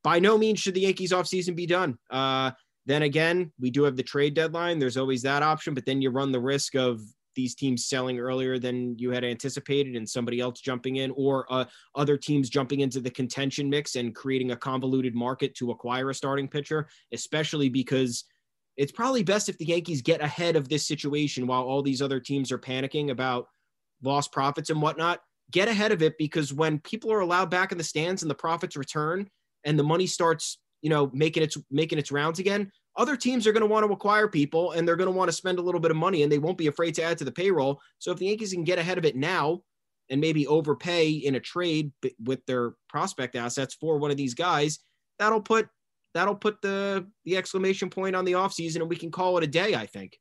by 0.04 0.20
no 0.20 0.38
means 0.38 0.60
should 0.60 0.76
the 0.76 0.82
Yankees 0.82 1.12
offseason 1.12 1.56
be 1.56 1.66
done. 1.66 1.98
Uh, 2.10 2.52
then 2.86 3.02
again, 3.02 3.52
we 3.60 3.72
do 3.72 3.84
have 3.84 3.96
the 3.96 4.04
trade 4.04 4.36
deadline. 4.36 4.78
There's 4.78 4.98
always 4.98 5.24
that 5.24 5.42
option, 5.42 5.74
but 5.74 5.86
then 5.86 6.02
you 6.02 6.12
run 6.12 6.32
the 6.32 6.40
risk 6.40 6.76
of 6.76 7.02
these 7.36 7.56
teams 7.56 7.86
selling 7.86 8.20
earlier 8.20 8.58
than 8.58 8.98
you 8.98 9.12
had 9.12 9.24
anticipated 9.24 9.96
and 9.96 10.10
somebody 10.10 10.40
else 10.40 10.62
jumping 10.62 10.98
in 10.98 11.12
or 11.12 11.46
uh, 11.50 11.66
other 11.96 12.18
teams 12.18 12.50
jumping 12.50 12.80
into 12.80 13.00
the 13.00 13.10
contention 13.10 13.70
mix 13.70 13.96
and 13.96 14.16
creating 14.16 14.52
a 14.52 14.56
convoluted 14.56 15.14
market 15.16 15.54
to 15.56 15.72
acquire 15.72 16.10
a 16.10 16.16
starting 16.16 16.48
pitcher, 16.48 16.88
especially 17.14 17.70
because 17.70 18.26
it's 18.78 18.92
probably 18.92 19.24
best 19.24 19.50
if 19.50 19.58
the 19.58 19.66
Yankees 19.66 20.02
get 20.02 20.22
ahead 20.22 20.56
of 20.56 20.68
this 20.68 20.88
situation 20.88 21.48
while 21.48 21.64
all 21.64 21.82
these 21.82 22.02
other 22.02 22.20
teams 22.20 22.52
are 22.52 22.58
panicking 22.58 23.12
about 23.12 23.48
lost 24.04 24.32
profits 24.32 24.70
and 24.70 24.82
whatnot. 24.82 25.22
Get 25.52 25.68
ahead 25.68 25.92
of 25.92 26.02
it 26.02 26.18
because 26.18 26.54
when 26.54 26.80
people 26.80 27.12
are 27.14 27.20
allowed 27.20 27.50
back 27.50 27.72
in 27.72 27.78
the 27.78 27.84
stands 27.84 28.24
and 28.24 28.32
the 28.32 28.36
profits 28.36 28.76
return 28.76 29.30
and 29.64 29.78
the 29.78 29.84
money 29.84 30.08
starts, 30.08 30.58
you 30.82 30.90
know, 30.90 31.10
making 31.14 31.44
its 31.44 31.58
making 31.70 32.00
its 32.00 32.12
rounds 32.12 32.40
again, 32.40 32.72
other 32.98 33.18
teams 33.18 33.46
are 33.46 33.52
going 33.52 33.62
to 33.62 33.68
want 33.68 33.86
to 33.86 33.92
acquire 33.92 34.28
people 34.28 34.72
and 34.72 34.88
they're 34.88 34.96
going 34.96 35.12
to 35.12 35.18
want 35.18 35.28
to 35.28 35.36
spend 35.36 35.60
a 35.60 35.62
little 35.62 35.82
bit 35.82 35.92
of 35.92 35.98
money 35.98 36.24
and 36.24 36.32
they 36.32 36.38
won't 36.38 36.58
be 36.58 36.68
afraid 36.68 36.96
to 36.96 37.04
add 37.04 37.18
to 37.18 37.26
the 37.26 37.32
payroll. 37.32 37.82
So 38.00 38.12
if 38.12 38.18
the 38.18 38.28
Yankees 38.28 38.54
can 38.54 38.64
get 38.64 38.80
ahead 38.80 38.98
of 38.98 39.06
it 39.06 39.16
now 39.16 39.62
and 40.10 40.22
maybe 40.22 40.48
overpay 40.48 41.12
in 41.12 41.36
a 41.36 41.40
trade 41.40 41.92
with 42.24 42.46
their 42.46 42.74
prospect 42.88 43.36
assets 43.36 43.74
for 43.74 43.98
one 43.98 44.12
of 44.12 44.18
these 44.18 44.34
guys, 44.34 44.80
that'll 45.20 45.42
put 45.42 45.68
that'll 46.14 46.36
put 46.36 46.62
the 46.62 47.06
the 47.26 47.38
exclamation 47.38 47.90
point 47.90 48.16
on 48.16 48.26
the 48.26 48.34
offseason 48.34 48.78
and 48.78 48.90
we 48.90 48.96
can 48.96 49.12
call 49.12 49.38
it 49.38 49.44
a 49.44 49.48
day, 49.48 49.76
I 49.76 49.86
think. 49.86 50.18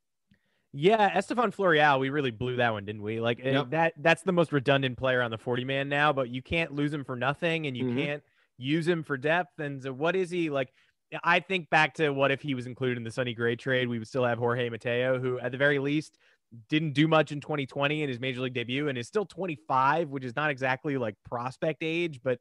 Yeah, 0.77 1.17
Estevan 1.17 1.53
Florial, 1.53 2.01
we 2.01 2.11
really 2.11 2.33
blew 2.33 2.57
that 2.57 2.73
one, 2.73 2.85
didn't 2.85 3.03
we? 3.03 3.21
Like 3.21 3.39
eh, 3.41 3.53
yep. 3.53 3.71
that 3.71 3.95
that's 3.99 4.23
the 4.23 4.33
most 4.33 4.53
redundant 4.53 4.99
player 4.99 5.23
on 5.23 5.31
the 5.31 5.39
40 5.39 5.65
man 5.65 5.89
now, 5.89 6.13
but 6.13 6.31
you 6.31 6.43
can't 6.43 6.73
lose 6.73 6.93
him 6.93 7.05
for 7.05 7.15
nothing 7.15 7.69
and 7.69 7.77
you 7.77 7.85
mm-hmm. 7.85 7.99
can't 7.99 8.23
use 8.59 8.87
him 8.87 9.05
for 9.05 9.17
depth. 9.17 9.61
And 9.61 9.83
so 9.83 9.93
what 9.93 10.17
is 10.17 10.31
he 10.31 10.51
like? 10.51 10.73
I 11.23 11.41
think 11.41 11.71
back 11.71 11.95
to 11.95 12.11
what 12.11 12.31
if 12.31 12.41
he 12.41 12.55
was 12.55 12.67
included 12.67 12.97
in 12.97 13.05
the 13.05 13.11
Sonny 13.11 13.35
Gray 13.35 13.57
trade, 13.57 13.89
we 13.89 13.99
would 13.99 14.09
still 14.09 14.25
have 14.25 14.39
Jorge 14.39 14.69
Mateo, 14.69 15.19
who 15.19 15.39
at 15.39 15.53
the 15.53 15.59
very 15.59 15.79
least 15.79 16.19
didn't 16.69 16.93
do 16.93 17.09
much 17.09 17.33
in 17.33 17.41
2020 17.41 18.03
in 18.03 18.09
his 18.09 18.21
major 18.21 18.41
league 18.41 18.55
debut 18.55 18.89
and 18.89 18.97
is 18.97 19.07
still 19.07 19.27
25, 19.27 20.11
which 20.11 20.25
is 20.25 20.37
not 20.37 20.51
exactly 20.51 20.97
like 20.97 21.15
prospect 21.25 21.83
age, 21.83 22.21
but 22.23 22.39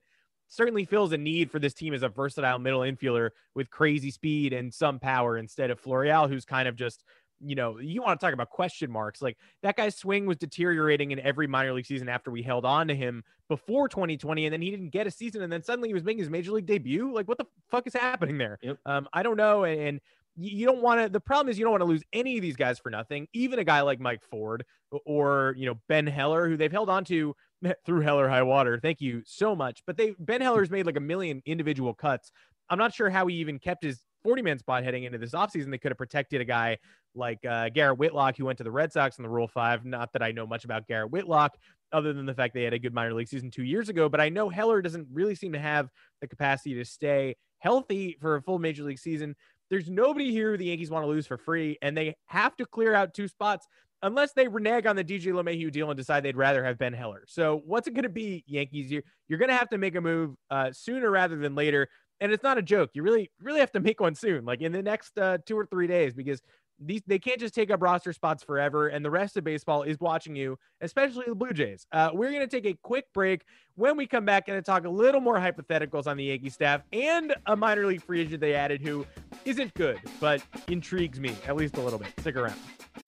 certainly 0.47 0.85
feels 0.85 1.11
a 1.11 1.17
need 1.17 1.49
for 1.49 1.59
this 1.59 1.73
team 1.73 1.93
as 1.93 2.03
a 2.03 2.09
versatile 2.09 2.59
middle 2.59 2.81
infielder 2.81 3.29
with 3.55 3.69
crazy 3.69 4.11
speed 4.11 4.53
and 4.53 4.73
some 4.73 4.99
power 4.99 5.37
instead 5.37 5.71
of 5.71 5.81
Florial, 5.81 6.29
who's 6.29 6.45
kind 6.45 6.67
of 6.67 6.75
just 6.75 7.03
you 7.43 7.55
know, 7.55 7.79
you 7.79 8.01
want 8.01 8.19
to 8.19 8.25
talk 8.25 8.33
about 8.33 8.49
question 8.49 8.91
marks. 8.91 9.21
Like 9.21 9.37
that 9.61 9.75
guy's 9.75 9.95
swing 9.95 10.25
was 10.25 10.37
deteriorating 10.37 11.11
in 11.11 11.19
every 11.19 11.47
minor 11.47 11.73
league 11.73 11.85
season 11.85 12.09
after 12.09 12.31
we 12.31 12.41
held 12.41 12.65
on 12.65 12.87
to 12.87 12.95
him 12.95 13.23
before 13.49 13.87
2020, 13.87 14.45
and 14.45 14.53
then 14.53 14.61
he 14.61 14.71
didn't 14.71 14.89
get 14.89 15.07
a 15.07 15.11
season, 15.11 15.41
and 15.41 15.51
then 15.51 15.61
suddenly 15.61 15.89
he 15.89 15.93
was 15.93 16.03
making 16.03 16.19
his 16.19 16.29
major 16.29 16.51
league 16.51 16.65
debut. 16.65 17.13
Like, 17.13 17.27
what 17.27 17.37
the 17.37 17.45
fuck 17.69 17.85
is 17.87 17.93
happening 17.93 18.37
there? 18.37 18.57
Yep. 18.61 18.77
Um, 18.85 19.07
I 19.13 19.23
don't 19.23 19.37
know. 19.37 19.63
And, 19.65 19.81
and 19.81 20.01
you 20.35 20.65
don't 20.65 20.81
want 20.81 21.01
to. 21.01 21.09
The 21.09 21.19
problem 21.19 21.49
is 21.49 21.57
you 21.57 21.65
don't 21.65 21.71
want 21.71 21.81
to 21.81 21.87
lose 21.87 22.03
any 22.11 22.37
of 22.37 22.41
these 22.41 22.55
guys 22.55 22.79
for 22.79 22.89
nothing. 22.89 23.27
Even 23.33 23.59
a 23.59 23.63
guy 23.63 23.81
like 23.81 23.99
Mike 23.99 24.23
Ford 24.23 24.65
or 25.05 25.53
you 25.57 25.65
know 25.65 25.75
Ben 25.87 26.07
Heller, 26.07 26.47
who 26.47 26.57
they've 26.57 26.71
held 26.71 26.89
on 26.89 27.05
to 27.05 27.35
through 27.85 28.01
Heller 28.01 28.27
high 28.27 28.43
water. 28.43 28.79
Thank 28.81 29.01
you 29.01 29.21
so 29.25 29.55
much. 29.55 29.83
But 29.85 29.97
they 29.97 30.15
Ben 30.19 30.41
Heller's 30.41 30.71
made 30.71 30.85
like 30.85 30.97
a 30.97 31.01
million 31.01 31.41
individual 31.45 31.93
cuts. 31.93 32.31
I'm 32.69 32.79
not 32.79 32.93
sure 32.93 33.09
how 33.09 33.27
he 33.27 33.35
even 33.35 33.59
kept 33.59 33.83
his 33.83 34.01
40 34.23 34.41
man 34.41 34.59
spot 34.59 34.83
heading 34.83 35.03
into 35.03 35.17
this 35.17 35.31
offseason. 35.31 35.71
They 35.71 35.77
could 35.77 35.91
have 35.91 35.97
protected 35.97 36.41
a 36.41 36.45
guy 36.45 36.77
like 37.15 37.43
uh, 37.45 37.69
Garrett 37.69 37.99
Whitlock, 37.99 38.37
who 38.37 38.45
went 38.45 38.57
to 38.57 38.63
the 38.63 38.71
Red 38.71 38.91
Sox 38.91 39.17
in 39.17 39.23
the 39.23 39.29
Rule 39.29 39.47
5. 39.47 39.85
Not 39.85 40.13
that 40.13 40.23
I 40.23 40.31
know 40.31 40.47
much 40.47 40.65
about 40.65 40.87
Garrett 40.87 41.11
Whitlock, 41.11 41.57
other 41.91 42.13
than 42.13 42.25
the 42.25 42.33
fact 42.33 42.53
they 42.53 42.63
had 42.63 42.73
a 42.73 42.79
good 42.79 42.93
minor 42.93 43.13
league 43.13 43.27
season 43.27 43.51
two 43.51 43.63
years 43.63 43.89
ago. 43.89 44.09
But 44.09 44.21
I 44.21 44.29
know 44.29 44.49
Heller 44.49 44.81
doesn't 44.81 45.07
really 45.11 45.35
seem 45.35 45.53
to 45.53 45.59
have 45.59 45.89
the 46.21 46.27
capacity 46.27 46.75
to 46.75 46.85
stay 46.85 47.35
healthy 47.59 48.17
for 48.19 48.35
a 48.35 48.41
full 48.41 48.59
major 48.59 48.83
league 48.83 48.99
season. 48.99 49.35
There's 49.69 49.89
nobody 49.89 50.31
here 50.31 50.57
the 50.57 50.65
Yankees 50.65 50.91
want 50.91 51.03
to 51.03 51.07
lose 51.07 51.25
for 51.25 51.37
free, 51.37 51.77
and 51.81 51.95
they 51.95 52.15
have 52.25 52.55
to 52.57 52.65
clear 52.65 52.93
out 52.93 53.13
two 53.13 53.27
spots 53.27 53.67
unless 54.03 54.33
they 54.33 54.47
renege 54.47 54.85
on 54.85 54.97
the 54.97 55.03
DJ 55.03 55.27
LeMahieu 55.27 55.71
deal 55.71 55.89
and 55.89 55.97
decide 55.97 56.23
they'd 56.23 56.35
rather 56.35 56.63
have 56.63 56.77
Ben 56.77 56.91
Heller. 56.93 57.23
So 57.25 57.61
what's 57.65 57.87
it 57.87 57.93
going 57.93 58.03
to 58.03 58.09
be, 58.09 58.43
Yankees? 58.45 58.91
You're, 58.91 59.03
you're 59.27 59.39
going 59.39 59.49
to 59.49 59.55
have 59.55 59.69
to 59.69 59.77
make 59.77 59.95
a 59.95 60.01
move 60.01 60.35
uh, 60.51 60.71
sooner 60.73 61.09
rather 61.09 61.37
than 61.37 61.55
later 61.55 61.87
and 62.23 62.31
it's 62.31 62.41
not 62.41 62.57
a 62.57 62.61
joke. 62.61 62.91
You 62.93 63.03
really, 63.03 63.29
really 63.41 63.59
have 63.59 63.73
to 63.73 63.81
make 63.81 63.99
one 63.99 64.15
soon, 64.15 64.45
like 64.45 64.61
in 64.61 64.71
the 64.71 64.81
next 64.81 65.17
uh, 65.19 65.39
two 65.45 65.59
or 65.59 65.65
three 65.65 65.87
days, 65.87 66.13
because 66.13 66.41
these 66.79 67.01
they 67.05 67.19
can't 67.19 67.39
just 67.39 67.53
take 67.53 67.69
up 67.69 67.81
roster 67.81 68.13
spots 68.13 68.41
forever. 68.43 68.87
And 68.87 69.03
the 69.03 69.11
rest 69.11 69.35
of 69.35 69.43
baseball 69.43 69.83
is 69.83 69.99
watching 69.99 70.33
you, 70.33 70.57
especially 70.79 71.25
the 71.27 71.35
Blue 71.35 71.51
Jays. 71.51 71.85
Uh, 71.91 72.11
we're 72.13 72.31
going 72.31 72.41
to 72.41 72.47
take 72.47 72.65
a 72.65 72.77
quick 72.81 73.05
break. 73.13 73.43
When 73.75 73.97
we 73.97 74.07
come 74.07 74.23
back, 74.23 74.47
and 74.47 74.65
talk 74.65 74.85
a 74.85 74.89
little 74.89 75.19
more 75.19 75.35
hypotheticals 75.35 76.07
on 76.07 76.15
the 76.15 76.23
Yankee 76.23 76.49
staff 76.49 76.81
and 76.93 77.35
a 77.45 77.57
minor 77.57 77.85
league 77.85 78.01
free 78.01 78.21
agent 78.21 78.39
they 78.39 78.55
added 78.55 78.81
who 78.81 79.05
isn't 79.45 79.73
good, 79.73 79.99
but 80.19 80.41
intrigues 80.67 81.19
me 81.19 81.35
at 81.47 81.55
least 81.55 81.77
a 81.77 81.81
little 81.81 81.99
bit. 81.99 82.09
Stick 82.19 82.35
around. 82.35 82.55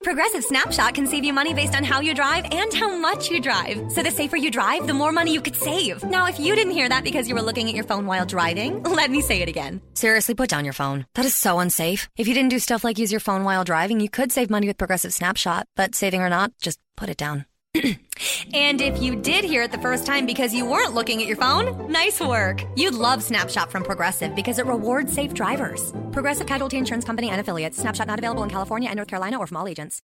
Progressive 0.03 0.43
Snapshot 0.43 0.93
can 0.93 1.07
save 1.07 1.23
you 1.23 1.33
money 1.33 1.53
based 1.53 1.75
on 1.75 1.83
how 1.83 1.99
you 1.99 2.13
drive 2.13 2.45
and 2.51 2.73
how 2.73 2.95
much 2.95 3.29
you 3.29 3.41
drive. 3.41 3.91
So 3.91 4.03
the 4.03 4.11
safer 4.11 4.37
you 4.37 4.51
drive, 4.51 4.87
the 4.87 4.93
more 4.93 5.11
money 5.11 5.33
you 5.33 5.41
could 5.41 5.55
save. 5.55 6.03
Now, 6.03 6.27
if 6.27 6.39
you 6.39 6.55
didn't 6.55 6.73
hear 6.73 6.89
that 6.89 7.03
because 7.03 7.27
you 7.27 7.35
were 7.35 7.41
looking 7.41 7.67
at 7.69 7.75
your 7.75 7.83
phone 7.83 8.05
while 8.05 8.25
driving, 8.25 8.83
let 8.83 9.09
me 9.11 9.21
say 9.21 9.41
it 9.41 9.49
again. 9.49 9.81
Seriously, 9.93 10.35
put 10.35 10.49
down 10.49 10.63
your 10.65 10.73
phone. 10.73 11.05
That 11.15 11.25
is 11.25 11.35
so 11.35 11.59
unsafe. 11.59 12.07
If 12.17 12.27
you 12.27 12.33
didn't 12.33 12.49
do 12.49 12.59
stuff 12.59 12.83
like 12.83 12.99
use 12.99 13.11
your 13.11 13.19
phone 13.19 13.43
while 13.43 13.63
driving, 13.63 13.99
you 13.99 14.09
could 14.09 14.31
save 14.31 14.49
money 14.49 14.67
with 14.67 14.77
Progressive 14.77 15.13
Snapshot. 15.13 15.67
But 15.75 15.95
saving 15.95 16.21
or 16.21 16.29
not, 16.29 16.51
just 16.59 16.79
put 16.95 17.09
it 17.09 17.17
down. 17.17 17.45
And 18.53 18.81
if 18.81 19.01
you 19.01 19.15
did 19.15 19.43
hear 19.43 19.63
it 19.63 19.71
the 19.71 19.77
first 19.77 20.05
time 20.05 20.25
because 20.25 20.53
you 20.53 20.65
weren't 20.65 20.93
looking 20.93 21.21
at 21.21 21.27
your 21.27 21.37
phone, 21.37 21.91
nice 21.91 22.19
work. 22.19 22.63
You'd 22.75 22.93
love 22.93 23.23
Snapshot 23.23 23.71
from 23.71 23.83
Progressive 23.83 24.35
because 24.35 24.59
it 24.59 24.65
rewards 24.65 25.13
safe 25.13 25.33
drivers. 25.33 25.93
Progressive 26.11 26.47
Casualty 26.47 26.77
Insurance 26.77 27.05
Company 27.05 27.29
and 27.29 27.39
affiliates. 27.39 27.77
Snapshot 27.77 28.07
not 28.07 28.19
available 28.19 28.43
in 28.43 28.49
California 28.49 28.89
and 28.89 28.97
North 28.97 29.07
Carolina 29.07 29.37
or 29.37 29.47
from 29.47 29.57
all 29.57 29.67
agents. 29.67 30.01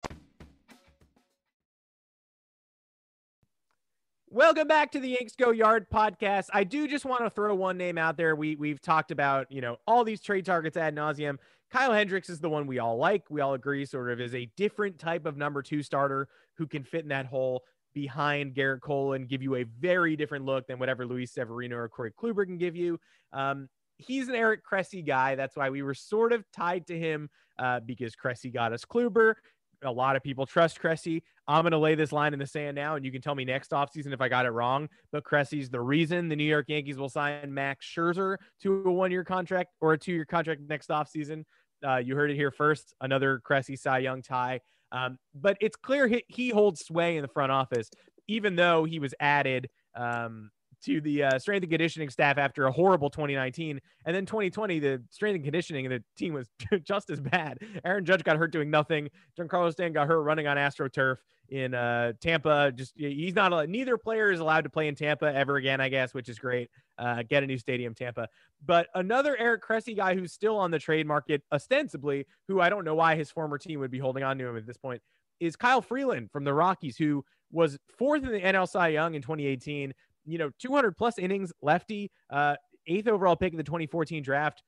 Welcome 4.30 4.68
back 4.68 4.92
to 4.92 5.00
the 5.00 5.08
Yanks 5.08 5.36
Go 5.36 5.52
Yard 5.52 5.88
podcast. 5.90 6.50
I 6.54 6.64
do 6.66 6.88
just 6.88 7.06
want 7.06 7.24
to 7.24 7.30
throw 7.30 7.56
one 7.56 7.78
name 7.78 7.98
out 7.98 8.18
there. 8.18 8.36
We 8.36 8.56
we've 8.56 8.82
talked 8.82 9.10
about, 9.10 9.52
you 9.52 9.62
know, 9.62 9.78
all 9.88 10.04
these 10.04 10.22
trade 10.22 10.46
targets 10.46 10.76
ad 10.78 10.96
nauseum. 10.96 11.38
Kyle 11.72 11.92
Hendricks 11.92 12.30
is 12.30 12.40
the 12.40 12.50
one 12.50 12.66
we 12.66 12.80
all 12.80 12.98
like. 12.98 13.24
We 13.30 13.42
all 13.42 13.54
agree 13.54 13.86
sort 13.86 14.12
of 14.12 14.22
is 14.22 14.34
a 14.34 14.50
different 14.56 15.00
type 15.00 15.26
of 15.26 15.38
number 15.38 15.62
two 15.62 15.84
starter 15.84 16.28
who 16.56 16.66
can 16.66 16.84
fit 16.84 17.04
in 17.04 17.10
that 17.10 17.26
hole 17.26 17.64
behind 17.94 18.54
Gerrit 18.54 18.82
Cole 18.82 19.14
and 19.14 19.28
give 19.28 19.42
you 19.42 19.56
a 19.56 19.64
very 19.64 20.16
different 20.16 20.46
look 20.46 20.68
than 20.68 20.80
whatever 20.80 21.06
Luis 21.06 21.34
Severino 21.34 21.76
or 21.76 21.90
Corey 21.90 22.12
Kluber 22.12 22.46
can 22.46 22.58
give 22.58 22.76
you. 22.76 23.00
Um, 23.34 23.68
he's 23.98 24.30
an 24.30 24.36
Eric 24.36 24.62
Cressey 24.64 25.06
guy. 25.06 25.36
That's 25.36 25.56
why 25.56 25.70
we 25.70 25.82
were 25.82 25.94
sort 25.94 26.32
of 26.32 26.46
tied 26.52 26.88
to 26.88 26.98
him 26.98 27.30
uh, 27.60 27.80
because 27.82 28.16
Cressey 28.16 28.54
got 28.54 28.72
us 28.72 28.86
Kluber. 28.86 29.34
A 29.84 29.92
lot 29.92 30.16
of 30.16 30.24
people 30.24 30.46
trust 30.46 30.80
Cressey. 30.80 31.22
I'm 31.48 31.64
going 31.64 31.72
to 31.72 31.78
lay 31.78 31.96
this 31.96 32.12
line 32.12 32.34
in 32.34 32.40
the 32.40 32.48
sand 32.48 32.76
now, 32.76 32.96
and 32.96 33.06
you 33.06 33.12
can 33.12 33.22
tell 33.22 33.36
me 33.36 33.46
next 33.46 33.72
offseason 33.72 34.14
if 34.14 34.22
I 34.22 34.28
got 34.28 34.46
it 34.46 34.50
wrong. 34.50 34.90
But 35.12 35.24
Cressey's 35.24 35.70
the 35.70 35.80
reason 35.80 36.28
the 36.28 36.36
New 36.36 36.44
York 36.44 36.66
Yankees 36.68 36.98
will 36.98 37.10
sign 37.10 37.54
Max 37.54 37.86
Scherzer 37.86 38.38
to 38.64 38.84
a 38.86 38.92
one 38.92 39.12
year 39.12 39.24
contract 39.24 39.70
or 39.80 39.94
a 39.94 39.98
two 39.98 40.14
year 40.14 40.26
contract 40.26 40.62
next 40.68 40.90
offseason. 40.90 41.44
Uh, 41.86 41.98
you 41.98 42.16
heard 42.16 42.32
it 42.32 42.36
here 42.36 42.52
first. 42.52 42.94
Another 43.02 43.40
Cressey 43.48 43.78
Cy 43.78 44.00
Young 44.00 44.22
tie. 44.22 44.60
Um, 44.92 45.18
but 45.36 45.58
it's 45.62 45.76
clear 45.76 46.08
he, 46.08 46.24
he, 46.28 46.50
holds 46.50 46.86
sway 46.86 47.18
in 47.18 47.22
the 47.22 47.28
front 47.28 47.52
office, 47.52 47.90
even 48.28 48.56
though 48.56 48.86
he 48.86 49.00
was 49.00 49.14
added 49.20 49.70
um, 49.96 50.50
to 50.86 51.02
the 51.02 51.24
uh, 51.24 51.40
strength 51.40 51.64
and 51.64 51.72
conditioning 51.72 52.10
staff 52.10 52.38
after 52.38 52.66
a 52.68 52.72
horrible 52.72 53.10
2019. 53.10 53.80
And 54.06 54.16
then 54.16 54.26
2020, 54.26 54.80
the 54.80 55.04
strength 55.10 55.36
and 55.36 55.44
conditioning 55.44 55.86
and 55.86 55.96
the 55.96 56.04
team 56.18 56.34
was 56.34 56.48
just 56.84 57.10
as 57.10 57.20
bad. 57.20 57.60
Aaron 57.84 58.06
Judge 58.06 58.24
got 58.24 58.38
hurt 58.38 58.52
doing 58.52 58.70
nothing. 58.70 59.10
Giancarlo 59.38 59.72
Stanton 59.72 59.94
got 59.94 60.08
hurt 60.08 60.22
running 60.22 60.48
on 60.48 60.58
AstroTurf 60.58 61.18
in 61.50 61.74
uh, 61.74 62.14
Tampa. 62.22 62.72
Just 62.76 62.94
he's 62.96 63.36
not 63.36 63.54
a, 63.54 63.68
neither 63.68 63.98
player 63.98 64.32
is 64.32 64.40
allowed 64.40 64.64
to 64.66 64.70
play 64.70 64.88
in 64.88 64.96
Tampa 64.96 65.34
ever 65.34 65.56
again, 65.56 65.82
I 65.82 65.90
guess, 65.90 66.14
which 66.14 66.30
is 66.30 66.40
great. 66.40 66.70
Uh, 66.98 67.24
get 67.28 67.44
a 67.44 67.48
new 67.48 67.58
stadium, 67.58 67.94
Tampa. 67.94 68.28
But 68.66 68.88
another 68.96 69.38
Eric 69.38 69.64
Cressey 69.64 69.96
guy 69.96 70.16
who's 70.16 70.34
still 70.34 70.58
on 70.58 70.72
the 70.72 70.80
trade 70.80 71.08
market, 71.08 71.44
ostensibly, 71.52 72.26
who 72.48 72.60
I 72.60 72.70
don't 72.70 72.86
know 72.86 72.96
why 72.96 73.16
his 73.16 73.32
former 73.32 73.58
team 73.58 73.80
would 73.80 73.92
be 73.92 74.00
holding 74.00 74.24
on 74.24 74.38
to 74.38 74.48
him 74.48 74.58
at 74.58 74.66
this 74.66 74.78
point, 74.78 75.02
is 75.40 75.56
Kyle 75.56 75.82
Freeland 75.82 76.32
from 76.32 76.44
the 76.44 76.54
Rockies, 76.54 76.98
who 76.98 77.24
was 77.52 77.78
fourth 77.98 78.24
in 78.24 78.32
the 78.32 78.42
NL 78.42 78.68
Cy 78.68 78.90
Young 78.90 79.16
in 79.16 79.22
2018. 79.22 79.94
You 80.28 80.38
know, 80.38 80.52
200 80.60 80.98
plus 80.98 81.18
innings, 81.18 81.52
lefty, 81.62 82.12
uh, 82.30 82.56
eighth 82.86 83.08
overall 83.08 83.36
pick 83.36 83.54
in 83.54 83.58
the 83.58 83.64
2014 83.64 84.22
draft. 84.22 84.64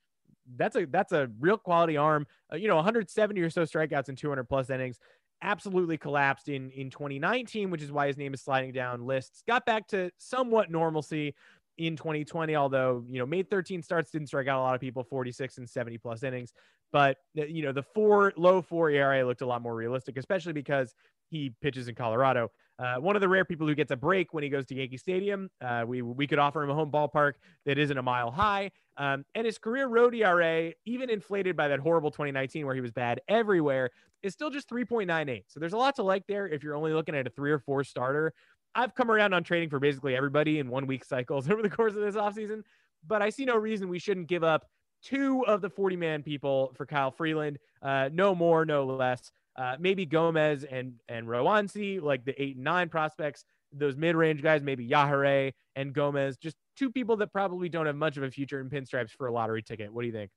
That's 0.55 0.75
a 0.75 0.85
that's 0.85 1.11
a 1.11 1.29
real 1.39 1.57
quality 1.57 1.97
arm. 1.97 2.25
Uh, 2.51 2.55
you 2.55 2.67
know, 2.67 2.75
170 2.77 3.39
or 3.41 3.49
so 3.49 3.63
strikeouts 3.63 4.09
and 4.09 4.17
200 4.17 4.45
plus 4.45 4.69
innings 4.69 4.99
absolutely 5.41 5.97
collapsed 5.97 6.49
in 6.49 6.71
in 6.71 6.89
2019, 6.89 7.69
which 7.69 7.81
is 7.81 7.91
why 7.91 8.07
his 8.07 8.17
name 8.17 8.33
is 8.33 8.41
sliding 8.41 8.71
down 8.71 9.05
lists. 9.05 9.43
Got 9.47 9.65
back 9.65 9.87
to 9.89 10.11
somewhat 10.17 10.71
normalcy 10.71 11.35
in 11.77 11.95
2020, 11.95 12.55
although, 12.55 13.05
you 13.07 13.19
know, 13.19 13.25
made 13.25 13.49
13 13.49 13.81
starts, 13.81 14.11
didn't 14.11 14.27
strike 14.27 14.47
out 14.47 14.59
a 14.59 14.63
lot 14.63 14.75
of 14.75 14.81
people, 14.81 15.03
46 15.03 15.59
and 15.59 15.69
70 15.69 15.97
plus 15.97 16.23
innings. 16.23 16.53
But, 16.91 17.17
you 17.33 17.63
know, 17.63 17.71
the 17.71 17.83
four 17.83 18.33
low 18.35 18.61
four 18.61 18.89
ERA 18.89 19.25
looked 19.25 19.41
a 19.41 19.45
lot 19.45 19.61
more 19.61 19.75
realistic, 19.75 20.17
especially 20.17 20.53
because 20.53 20.93
he 21.29 21.53
pitches 21.61 21.87
in 21.87 21.95
Colorado. 21.95 22.51
Uh, 22.77 22.95
one 22.95 23.15
of 23.15 23.21
the 23.21 23.27
rare 23.27 23.43
people 23.43 23.67
who 23.67 23.75
gets 23.75 23.91
a 23.91 23.95
break 23.95 24.33
when 24.33 24.43
he 24.43 24.49
goes 24.49 24.65
to 24.65 24.75
Yankee 24.75 24.97
Stadium. 24.97 25.49
Uh, 25.61 25.83
we 25.85 26.01
we 26.01 26.25
could 26.25 26.39
offer 26.39 26.63
him 26.63 26.69
a 26.69 26.73
home 26.73 26.89
ballpark 26.89 27.33
that 27.65 27.77
isn't 27.77 27.97
a 27.97 28.01
mile 28.01 28.31
high. 28.31 28.71
Um, 28.97 29.25
and 29.35 29.45
his 29.45 29.57
career 29.57 29.87
road 29.87 30.15
ERA, 30.15 30.71
even 30.85 31.09
inflated 31.09 31.55
by 31.55 31.67
that 31.69 31.79
horrible 31.79 32.11
2019 32.11 32.65
where 32.65 32.75
he 32.75 32.81
was 32.81 32.91
bad 32.91 33.21
everywhere, 33.27 33.91
is 34.23 34.33
still 34.33 34.49
just 34.49 34.69
3.98. 34.69 35.43
So 35.47 35.59
there's 35.59 35.73
a 35.73 35.77
lot 35.77 35.95
to 35.97 36.03
like 36.03 36.25
there 36.27 36.47
if 36.47 36.63
you're 36.63 36.75
only 36.75 36.93
looking 36.93 37.15
at 37.15 37.27
a 37.27 37.29
three 37.29 37.51
or 37.51 37.59
four 37.59 37.83
starter. 37.83 38.33
I've 38.75 38.95
come 38.95 39.09
around 39.09 39.33
on 39.33 39.43
trading 39.43 39.69
for 39.69 39.79
basically 39.79 40.15
everybody 40.15 40.59
in 40.59 40.69
one 40.69 40.87
week 40.87 41.03
cycles 41.03 41.49
over 41.51 41.61
the 41.61 41.69
course 41.69 41.95
of 41.95 42.01
this 42.01 42.15
offseason, 42.15 42.63
but 43.05 43.21
I 43.21 43.29
see 43.29 43.45
no 43.45 43.55
reason 43.55 43.89
we 43.89 43.99
shouldn't 43.99 44.27
give 44.27 44.43
up 44.43 44.65
two 45.01 45.45
of 45.45 45.61
the 45.61 45.69
40 45.69 45.95
man 45.95 46.23
people 46.23 46.73
for 46.75 46.85
Kyle 46.85 47.11
Freeland. 47.11 47.57
Uh, 47.81 48.09
no 48.11 48.35
more, 48.35 48.65
no 48.65 48.85
less. 48.85 49.31
Uh, 49.59 49.75
maybe 49.77 50.05
Gomez 50.05 50.63
and 50.63 50.93
and 51.09 51.27
Roansy, 51.27 52.01
like 52.01 52.23
the 52.23 52.41
eight 52.41 52.55
and 52.55 52.63
nine 52.63 52.87
prospects, 52.87 53.43
those 53.73 53.97
mid 53.97 54.15
range 54.15 54.41
guys, 54.41 54.61
maybe 54.63 54.87
Yajure 54.87 55.51
and 55.75 55.93
Gomez, 55.93 56.37
just 56.37 56.55
two 56.77 56.89
people 56.89 57.17
that 57.17 57.33
probably 57.33 57.67
don't 57.67 57.85
have 57.85 57.97
much 57.97 58.15
of 58.15 58.23
a 58.23 58.31
future 58.31 58.61
in 58.61 58.69
pinstripes 58.69 59.11
for 59.11 59.27
a 59.27 59.33
lottery 59.33 59.61
ticket. 59.61 59.91
What 59.91 60.03
do 60.03 60.07
you 60.07 60.13
think? 60.13 60.31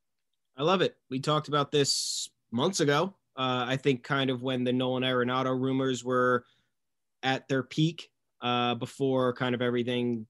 I 0.57 0.65
love 0.65 0.83
it. 0.83 0.97
We 1.09 1.21
talked 1.21 1.47
about 1.47 1.71
this 1.71 2.29
months 2.51 2.81
ago. 2.81 3.15
Uh, 3.37 3.65
I 3.69 3.77
think 3.77 4.03
kind 4.03 4.29
of 4.29 4.43
when 4.43 4.65
the 4.65 4.73
Nolan 4.73 5.05
Arenado 5.05 5.59
rumors 5.59 6.05
were 6.05 6.45
at 7.23 7.47
their 7.47 7.63
peak 7.63 8.11
uh, 8.41 8.75
before 8.75 9.33
kind 9.35 9.55
of 9.55 9.63
everything, 9.63 10.27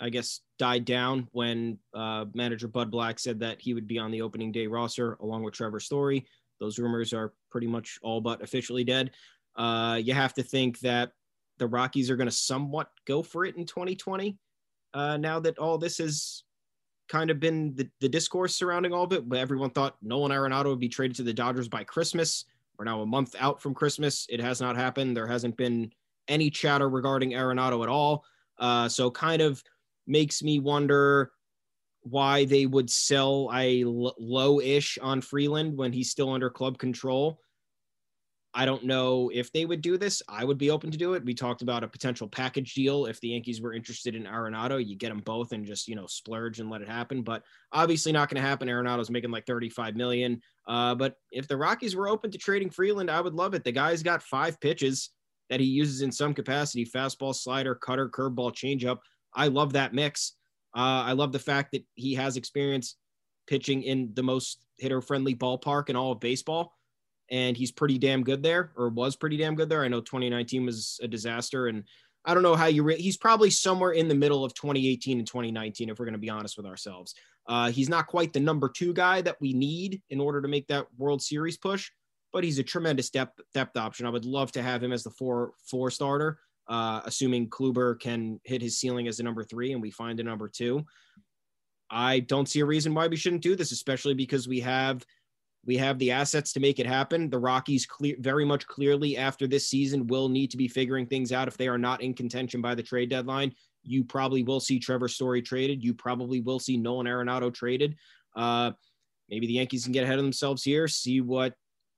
I 0.00 0.10
guess, 0.10 0.40
died 0.58 0.84
down 0.84 1.28
when 1.30 1.78
uh, 1.94 2.26
manager 2.34 2.66
Bud 2.66 2.90
Black 2.90 3.20
said 3.20 3.40
that 3.40 3.60
he 3.60 3.74
would 3.74 3.86
be 3.86 3.98
on 3.98 4.10
the 4.10 4.22
opening 4.22 4.50
day 4.50 4.66
roster 4.66 5.14
along 5.20 5.44
with 5.44 5.54
Trevor 5.54 5.78
Story. 5.78 6.26
Those 6.60 6.78
rumors 6.78 7.12
are 7.12 7.32
pretty 7.50 7.66
much 7.66 7.98
all 8.02 8.20
but 8.20 8.42
officially 8.42 8.84
dead. 8.84 9.10
Uh, 9.56 10.00
you 10.02 10.14
have 10.14 10.34
to 10.34 10.42
think 10.42 10.80
that 10.80 11.12
the 11.58 11.66
Rockies 11.66 12.10
are 12.10 12.16
going 12.16 12.28
to 12.28 12.34
somewhat 12.34 12.90
go 13.06 13.22
for 13.22 13.44
it 13.44 13.56
in 13.56 13.64
2020. 13.64 14.36
Uh, 14.92 15.16
now 15.16 15.40
that 15.40 15.58
all 15.58 15.78
this 15.78 15.98
has 15.98 16.44
kind 17.08 17.30
of 17.30 17.38
been 17.38 17.74
the, 17.74 17.88
the 18.00 18.08
discourse 18.08 18.54
surrounding 18.54 18.92
all 18.92 19.04
of 19.04 19.12
it, 19.12 19.28
but 19.28 19.38
everyone 19.38 19.70
thought 19.70 19.96
Nolan 20.02 20.32
Arenado 20.32 20.66
would 20.66 20.80
be 20.80 20.88
traded 20.88 21.16
to 21.16 21.22
the 21.22 21.32
Dodgers 21.32 21.68
by 21.68 21.84
Christmas. 21.84 22.44
We're 22.78 22.84
now 22.86 23.02
a 23.02 23.06
month 23.06 23.34
out 23.38 23.60
from 23.60 23.74
Christmas. 23.74 24.26
It 24.28 24.40
has 24.40 24.60
not 24.60 24.76
happened. 24.76 25.16
There 25.16 25.26
hasn't 25.26 25.56
been 25.56 25.92
any 26.28 26.50
chatter 26.50 26.88
regarding 26.88 27.32
Arenado 27.32 27.82
at 27.82 27.88
all. 27.88 28.24
Uh, 28.58 28.88
so 28.88 29.10
kind 29.10 29.42
of 29.42 29.62
makes 30.06 30.42
me 30.42 30.58
wonder 30.58 31.32
why 32.04 32.44
they 32.44 32.66
would 32.66 32.90
sell 32.90 33.50
a 33.52 33.82
l- 33.82 34.14
low-ish 34.18 34.98
on 35.00 35.20
Freeland 35.20 35.76
when 35.76 35.92
he's 35.92 36.10
still 36.10 36.30
under 36.30 36.50
club 36.50 36.78
control. 36.78 37.40
I 38.56 38.66
don't 38.66 38.84
know 38.84 39.30
if 39.34 39.50
they 39.50 39.64
would 39.64 39.80
do 39.80 39.98
this. 39.98 40.22
I 40.28 40.44
would 40.44 40.58
be 40.58 40.70
open 40.70 40.92
to 40.92 40.98
do 40.98 41.14
it. 41.14 41.24
We 41.24 41.34
talked 41.34 41.62
about 41.62 41.82
a 41.82 41.88
potential 41.88 42.28
package 42.28 42.74
deal 42.74 43.06
if 43.06 43.20
the 43.20 43.30
Yankees 43.30 43.60
were 43.60 43.72
interested 43.72 44.14
in 44.14 44.24
Arenado. 44.24 44.84
You 44.84 44.96
get 44.96 45.08
them 45.08 45.22
both 45.24 45.50
and 45.50 45.66
just 45.66 45.88
you 45.88 45.96
know 45.96 46.06
splurge 46.06 46.60
and 46.60 46.70
let 46.70 46.80
it 46.80 46.88
happen. 46.88 47.22
But 47.22 47.42
obviously 47.72 48.12
not 48.12 48.28
going 48.28 48.40
to 48.40 48.48
happen. 48.48 48.68
Arenado's 48.68 49.10
making 49.10 49.32
like 49.32 49.46
35 49.46 49.96
million. 49.96 50.40
Uh, 50.68 50.94
but 50.94 51.16
if 51.32 51.48
the 51.48 51.56
Rockies 51.56 51.96
were 51.96 52.08
open 52.08 52.30
to 52.30 52.38
trading 52.38 52.70
Freeland, 52.70 53.10
I 53.10 53.20
would 53.20 53.34
love 53.34 53.54
it. 53.54 53.64
The 53.64 53.72
guy's 53.72 54.04
got 54.04 54.22
five 54.22 54.60
pitches 54.60 55.10
that 55.50 55.58
he 55.58 55.66
uses 55.66 56.02
in 56.02 56.12
some 56.12 56.32
capacity: 56.32 56.84
fastball, 56.84 57.34
slider, 57.34 57.74
cutter, 57.74 58.08
curveball, 58.08 58.54
changeup. 58.54 58.98
I 59.34 59.48
love 59.48 59.72
that 59.72 59.94
mix. 59.94 60.34
Uh, 60.74 61.06
I 61.06 61.12
love 61.12 61.32
the 61.32 61.38
fact 61.38 61.72
that 61.72 61.84
he 61.94 62.14
has 62.14 62.36
experience 62.36 62.96
pitching 63.46 63.82
in 63.82 64.10
the 64.14 64.22
most 64.22 64.64
hitter 64.78 65.00
friendly 65.00 65.34
ballpark 65.34 65.88
in 65.88 65.96
all 65.96 66.12
of 66.12 66.20
baseball. 66.20 66.76
And 67.30 67.56
he's 67.56 67.72
pretty 67.72 67.98
damn 67.98 68.22
good 68.22 68.42
there, 68.42 68.72
or 68.76 68.90
was 68.90 69.16
pretty 69.16 69.36
damn 69.36 69.54
good 69.54 69.68
there. 69.68 69.82
I 69.82 69.88
know 69.88 70.00
2019 70.00 70.66
was 70.66 71.00
a 71.02 71.08
disaster. 71.08 71.68
And 71.68 71.84
I 72.24 72.34
don't 72.34 72.42
know 72.42 72.54
how 72.54 72.66
you, 72.66 72.82
re- 72.82 73.00
he's 73.00 73.16
probably 73.16 73.50
somewhere 73.50 73.92
in 73.92 74.08
the 74.08 74.14
middle 74.14 74.44
of 74.44 74.52
2018 74.54 75.18
and 75.18 75.26
2019, 75.26 75.88
if 75.88 75.98
we're 75.98 76.04
going 76.04 76.12
to 76.12 76.18
be 76.18 76.28
honest 76.28 76.56
with 76.56 76.66
ourselves. 76.66 77.14
Uh, 77.46 77.70
he's 77.70 77.88
not 77.88 78.06
quite 78.06 78.32
the 78.32 78.40
number 78.40 78.68
two 78.68 78.92
guy 78.92 79.22
that 79.22 79.36
we 79.40 79.52
need 79.52 80.02
in 80.10 80.20
order 80.20 80.42
to 80.42 80.48
make 80.48 80.66
that 80.66 80.86
World 80.96 81.22
Series 81.22 81.56
push, 81.56 81.90
but 82.32 82.44
he's 82.44 82.58
a 82.58 82.62
tremendous 82.62 83.10
depth, 83.10 83.40
depth 83.52 83.76
option. 83.76 84.06
I 84.06 84.10
would 84.10 84.24
love 84.24 84.52
to 84.52 84.62
have 84.62 84.82
him 84.82 84.92
as 84.92 85.02
the 85.02 85.10
four, 85.10 85.52
four 85.70 85.90
starter 85.90 86.38
uh, 86.68 87.00
assuming 87.04 87.48
Kluber 87.48 87.98
can 87.98 88.40
hit 88.44 88.62
his 88.62 88.78
ceiling 88.78 89.08
as 89.08 89.20
a 89.20 89.22
number 89.22 89.44
three 89.44 89.72
and 89.72 89.82
we 89.82 89.90
find 89.90 90.20
a 90.20 90.24
number 90.24 90.48
two. 90.48 90.84
I 91.90 92.20
don't 92.20 92.48
see 92.48 92.60
a 92.60 92.66
reason 92.66 92.94
why 92.94 93.06
we 93.06 93.16
shouldn't 93.16 93.42
do 93.42 93.56
this, 93.56 93.72
especially 93.72 94.14
because 94.14 94.48
we 94.48 94.60
have 94.60 95.04
we 95.66 95.76
have 95.78 95.98
the 95.98 96.10
assets 96.10 96.52
to 96.52 96.60
make 96.60 96.78
it 96.78 96.86
happen. 96.86 97.30
The 97.30 97.38
Rockies 97.38 97.86
clear 97.86 98.16
very 98.18 98.44
much 98.44 98.66
clearly 98.66 99.16
after 99.16 99.46
this 99.46 99.68
season 99.68 100.06
will 100.06 100.28
need 100.28 100.50
to 100.50 100.56
be 100.56 100.68
figuring 100.68 101.06
things 101.06 101.32
out 101.32 101.48
if 101.48 101.56
they 101.56 101.68
are 101.68 101.78
not 101.78 102.02
in 102.02 102.14
contention 102.14 102.60
by 102.60 102.74
the 102.74 102.82
trade 102.82 103.08
deadline. 103.08 103.54
You 103.82 104.04
probably 104.04 104.42
will 104.42 104.60
see 104.60 104.78
Trevor 104.78 105.08
Story 105.08 105.42
traded. 105.42 105.82
You 105.82 105.94
probably 105.94 106.40
will 106.40 106.58
see 106.58 106.76
Nolan 106.76 107.06
Arenado 107.06 107.52
traded. 107.52 107.96
Uh, 108.36 108.72
maybe 109.28 109.46
the 109.46 109.54
Yankees 109.54 109.84
can 109.84 109.92
get 109.92 110.04
ahead 110.04 110.18
of 110.18 110.24
themselves 110.24 110.62
here, 110.62 110.88
see 110.88 111.20
what 111.20 111.54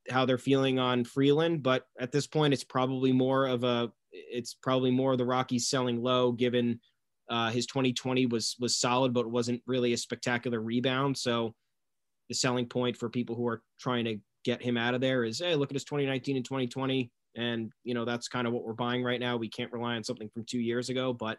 how 0.09 0.25
they're 0.25 0.39
feeling 0.39 0.79
on 0.79 1.05
Freeland. 1.05 1.63
But 1.63 1.87
at 1.99 2.13
this 2.13 2.27
point, 2.27 2.55
it's 2.55 2.65
probably 2.65 3.13
more 3.13 3.47
of 3.47 3.65
a 3.65 3.91
it's 4.31 4.55
probably 4.55 4.91
more 4.91 5.17
the 5.17 5.25
Rockies 5.25 5.69
selling 5.69 6.03
low, 6.03 6.33
given 6.33 6.81
uh, 7.29 7.51
his 7.51 7.67
2020 7.67 8.27
was 8.27 8.57
was 8.59 8.77
solid, 8.77 9.13
but 9.13 9.31
wasn't 9.31 9.63
really 9.67 9.93
a 9.93 9.97
spectacular 9.97 10.61
rebound. 10.61 11.17
So 11.17 11.55
the 12.29 12.35
selling 12.35 12.67
point 12.67 12.97
for 12.97 13.09
people 13.09 13.37
who 13.37 13.47
are 13.47 13.63
trying 13.81 14.05
to 14.07 14.19
get 14.45 14.63
him 14.63 14.77
out 14.77 14.95
of 14.95 15.01
there 15.01 15.25
is, 15.25 15.41
hey, 15.41 15.55
look 15.55 15.71
at 15.71 15.75
his 15.75 15.85
2019 15.85 16.37
and 16.37 16.45
2020, 16.45 17.11
and 17.37 17.73
you 17.85 17.95
know 17.95 18.05
that's 18.05 18.29
kind 18.29 18.47
of 18.47 18.53
what 18.53 18.65
we're 18.65 18.73
buying 18.73 19.03
right 19.03 19.21
now. 19.21 19.37
We 19.37 19.49
can't 19.49 19.73
rely 19.73 19.97
on 19.97 20.05
something 20.05 20.29
from 20.29 20.45
two 20.45 20.61
years 20.61 20.89
ago, 20.89 21.13
but 21.13 21.39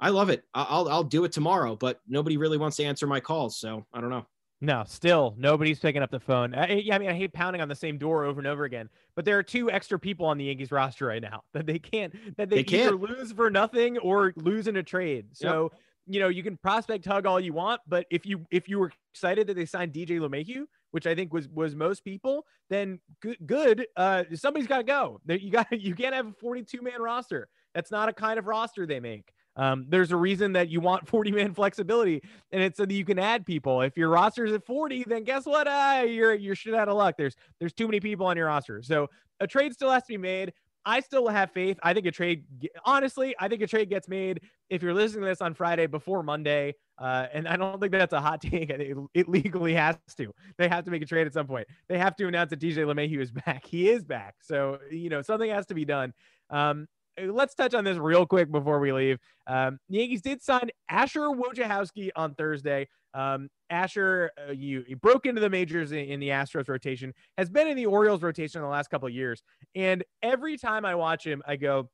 I 0.00 0.08
love 0.08 0.30
it. 0.30 0.44
I'll 0.54 0.88
I'll 0.88 1.04
do 1.04 1.24
it 1.24 1.32
tomorrow, 1.32 1.76
but 1.76 2.00
nobody 2.08 2.36
really 2.36 2.58
wants 2.58 2.76
to 2.78 2.84
answer 2.84 3.06
my 3.06 3.20
calls, 3.20 3.58
so 3.58 3.86
I 3.92 4.00
don't 4.00 4.10
know. 4.10 4.26
No, 4.62 4.84
still 4.86 5.34
nobody's 5.36 5.80
picking 5.80 6.02
up 6.02 6.12
the 6.12 6.20
phone. 6.20 6.54
I, 6.54 6.74
yeah, 6.74 6.94
I 6.94 6.98
mean, 7.00 7.10
I 7.10 7.14
hate 7.14 7.32
pounding 7.32 7.60
on 7.60 7.68
the 7.68 7.74
same 7.74 7.98
door 7.98 8.24
over 8.24 8.38
and 8.38 8.46
over 8.46 8.62
again, 8.62 8.88
but 9.16 9.24
there 9.24 9.36
are 9.36 9.42
two 9.42 9.68
extra 9.72 9.98
people 9.98 10.24
on 10.24 10.38
the 10.38 10.44
Yankees 10.44 10.70
roster 10.70 11.06
right 11.06 11.20
now 11.20 11.42
that 11.52 11.66
they 11.66 11.80
can't 11.80 12.14
that 12.36 12.48
they, 12.48 12.62
they 12.62 12.76
either 12.76 12.96
can't. 12.96 13.00
lose 13.00 13.32
for 13.32 13.50
nothing 13.50 13.98
or 13.98 14.32
lose 14.36 14.68
in 14.68 14.76
a 14.76 14.82
trade. 14.82 15.26
So 15.32 15.70
yep. 15.72 15.80
you 16.06 16.20
know 16.20 16.28
you 16.28 16.44
can 16.44 16.56
prospect 16.58 17.04
hug 17.04 17.26
all 17.26 17.40
you 17.40 17.52
want, 17.52 17.80
but 17.88 18.06
if 18.08 18.24
you 18.24 18.46
if 18.52 18.68
you 18.68 18.78
were 18.78 18.92
excited 19.12 19.48
that 19.48 19.54
they 19.54 19.66
signed 19.66 19.92
DJ 19.92 20.20
LeMahieu, 20.20 20.66
which 20.92 21.08
I 21.08 21.16
think 21.16 21.32
was 21.32 21.48
was 21.48 21.74
most 21.74 22.04
people, 22.04 22.46
then 22.70 23.00
good. 23.20 23.38
good 23.44 23.86
uh, 23.96 24.22
somebody's 24.34 24.68
got 24.68 24.78
to 24.78 24.84
go. 24.84 25.20
You 25.26 25.50
got 25.50 25.66
you 25.72 25.96
can't 25.96 26.14
have 26.14 26.28
a 26.28 26.34
42 26.40 26.80
man 26.82 27.02
roster. 27.02 27.48
That's 27.74 27.90
not 27.90 28.08
a 28.08 28.12
kind 28.12 28.38
of 28.38 28.46
roster 28.46 28.86
they 28.86 29.00
make. 29.00 29.32
Um, 29.56 29.86
there's 29.88 30.12
a 30.12 30.16
reason 30.16 30.52
that 30.54 30.68
you 30.68 30.80
want 30.80 31.08
40 31.08 31.32
man 31.32 31.54
flexibility, 31.54 32.22
and 32.50 32.62
it's 32.62 32.76
so 32.76 32.86
that 32.86 32.94
you 32.94 33.04
can 33.04 33.18
add 33.18 33.44
people. 33.44 33.80
If 33.82 33.96
your 33.96 34.08
roster 34.08 34.44
is 34.44 34.52
at 34.52 34.64
40, 34.64 35.04
then 35.06 35.24
guess 35.24 35.46
what? 35.46 35.68
Uh, 35.68 36.04
you're 36.06 36.34
you're 36.34 36.54
shit 36.54 36.74
out 36.74 36.88
of 36.88 36.96
luck. 36.96 37.16
There's 37.18 37.36
there's 37.60 37.72
too 37.72 37.86
many 37.86 38.00
people 38.00 38.26
on 38.26 38.36
your 38.36 38.46
roster, 38.46 38.82
so 38.82 39.08
a 39.40 39.46
trade 39.46 39.72
still 39.72 39.90
has 39.90 40.02
to 40.04 40.08
be 40.08 40.18
made. 40.18 40.52
I 40.84 41.00
still 41.00 41.28
have 41.28 41.52
faith. 41.52 41.78
I 41.82 41.94
think 41.94 42.06
a 42.06 42.10
trade, 42.10 42.44
honestly, 42.84 43.34
I 43.38 43.48
think 43.48 43.62
a 43.62 43.66
trade 43.66 43.88
gets 43.88 44.08
made 44.08 44.40
if 44.68 44.82
you're 44.82 44.94
listening 44.94 45.22
to 45.22 45.28
this 45.28 45.40
on 45.40 45.54
Friday 45.54 45.86
before 45.86 46.22
Monday. 46.22 46.74
Uh, 46.98 47.26
and 47.32 47.46
I 47.46 47.56
don't 47.56 47.80
think 47.80 47.92
that's 47.92 48.12
a 48.12 48.20
hot 48.20 48.40
take. 48.42 48.70
It, 48.70 48.96
it, 49.14 49.28
legally 49.28 49.74
has 49.74 49.96
to. 50.16 50.32
They 50.58 50.68
have 50.68 50.84
to 50.84 50.90
make 50.90 51.02
a 51.02 51.06
trade 51.06 51.26
at 51.26 51.32
some 51.32 51.46
point. 51.46 51.66
They 51.88 51.98
have 51.98 52.16
to 52.16 52.26
announce 52.26 52.50
that 52.50 52.60
DJ 52.60 52.78
LeMahieu 52.78 53.20
is 53.20 53.30
back. 53.30 53.64
He 53.64 53.88
is 53.88 54.04
back. 54.04 54.36
So, 54.42 54.78
you 54.90 55.08
know, 55.08 55.22
something 55.22 55.50
has 55.50 55.66
to 55.66 55.74
be 55.74 55.84
done. 55.84 56.12
Um, 56.50 56.88
let's 57.20 57.54
touch 57.54 57.74
on 57.74 57.84
this 57.84 57.98
real 57.98 58.26
quick 58.26 58.50
before 58.50 58.80
we 58.80 58.92
leave. 58.92 59.18
Um, 59.46 59.78
the 59.88 59.98
Yankees 59.98 60.22
did 60.22 60.42
sign 60.42 60.70
Asher 60.88 61.28
Wojciechowski 61.28 62.10
on 62.16 62.34
Thursday. 62.34 62.88
Um, 63.14 63.48
Asher, 63.68 64.30
uh, 64.38 64.52
you, 64.52 64.84
you, 64.86 64.96
broke 64.96 65.26
into 65.26 65.40
the 65.40 65.50
majors 65.50 65.92
in, 65.92 65.98
in, 65.98 66.20
the 66.20 66.28
Astros 66.28 66.68
rotation, 66.68 67.12
has 67.36 67.50
been 67.50 67.68
in 67.68 67.76
the 67.76 67.86
Orioles 67.86 68.22
rotation 68.22 68.60
in 68.60 68.62
the 68.62 68.70
last 68.70 68.88
couple 68.88 69.06
of 69.06 69.14
years. 69.14 69.42
And 69.74 70.02
every 70.22 70.56
time 70.56 70.84
I 70.86 70.94
watch 70.94 71.26
him, 71.26 71.42
I 71.46 71.56
go, 71.56 71.90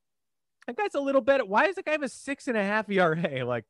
that 0.67 0.77
guy's 0.77 0.95
a 0.95 1.01
little 1.01 1.21
better. 1.21 1.45
Why 1.45 1.65
does 1.65 1.75
the 1.75 1.83
guy 1.83 1.91
have 1.91 2.03
a 2.03 2.09
six 2.09 2.47
and 2.47 2.57
a 2.57 2.63
half 2.63 2.89
ERA? 2.89 3.45
Like, 3.45 3.65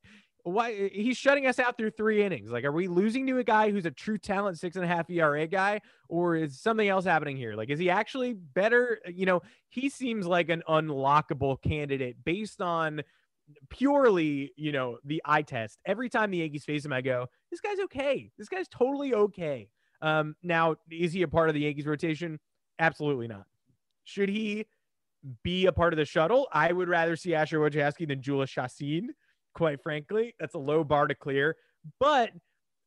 why 0.49 0.89
he's 0.89 1.17
shutting 1.17 1.47
us 1.47 1.59
out 1.59 1.77
through 1.77 1.91
three 1.91 2.23
innings. 2.23 2.51
Like, 2.51 2.63
are 2.63 2.71
we 2.71 2.87
losing 2.87 3.25
to 3.27 3.37
a 3.37 3.43
guy 3.43 3.71
who's 3.71 3.85
a 3.85 3.91
true 3.91 4.17
talent, 4.17 4.59
six 4.59 4.75
and 4.75 4.85
a 4.85 4.87
half 4.87 5.09
ERA 5.09 5.47
guy, 5.47 5.81
or 6.07 6.35
is 6.35 6.59
something 6.59 6.87
else 6.87 7.05
happening 7.05 7.37
here? 7.37 7.55
Like, 7.55 7.69
is 7.69 7.79
he 7.79 7.89
actually 7.89 8.33
better? 8.33 8.99
You 9.07 9.25
know, 9.25 9.41
he 9.69 9.89
seems 9.89 10.25
like 10.25 10.49
an 10.49 10.63
unlockable 10.67 11.61
candidate 11.61 12.17
based 12.23 12.61
on 12.61 13.01
purely, 13.69 14.51
you 14.55 14.71
know, 14.71 14.97
the 15.03 15.21
eye 15.25 15.41
test. 15.41 15.79
Every 15.85 16.09
time 16.09 16.31
the 16.31 16.37
Yankees 16.39 16.65
face 16.65 16.85
him, 16.85 16.93
I 16.93 17.01
go, 17.01 17.27
this 17.49 17.61
guy's 17.61 17.79
okay. 17.81 18.31
This 18.37 18.49
guy's 18.49 18.67
totally 18.67 19.13
okay. 19.13 19.69
Um, 20.01 20.35
now, 20.43 20.75
is 20.89 21.13
he 21.13 21.23
a 21.23 21.27
part 21.27 21.49
of 21.49 21.55
the 21.55 21.61
Yankees 21.61 21.85
rotation? 21.85 22.39
Absolutely 22.79 23.27
not. 23.27 23.45
Should 24.03 24.29
he 24.29 24.65
be 25.43 25.65
a 25.65 25.71
part 25.71 25.93
of 25.93 25.97
the 25.97 26.05
shuttle? 26.05 26.47
I 26.51 26.71
would 26.71 26.87
rather 26.87 27.15
see 27.15 27.35
Asher 27.35 27.59
Wojciechowski 27.59 28.07
than 28.07 28.21
Jhoulys 28.21 28.49
Chacin 28.49 29.09
quite 29.53 29.81
frankly. 29.81 30.35
That's 30.39 30.55
a 30.55 30.59
low 30.59 30.83
bar 30.83 31.07
to 31.07 31.15
clear. 31.15 31.55
But 31.99 32.31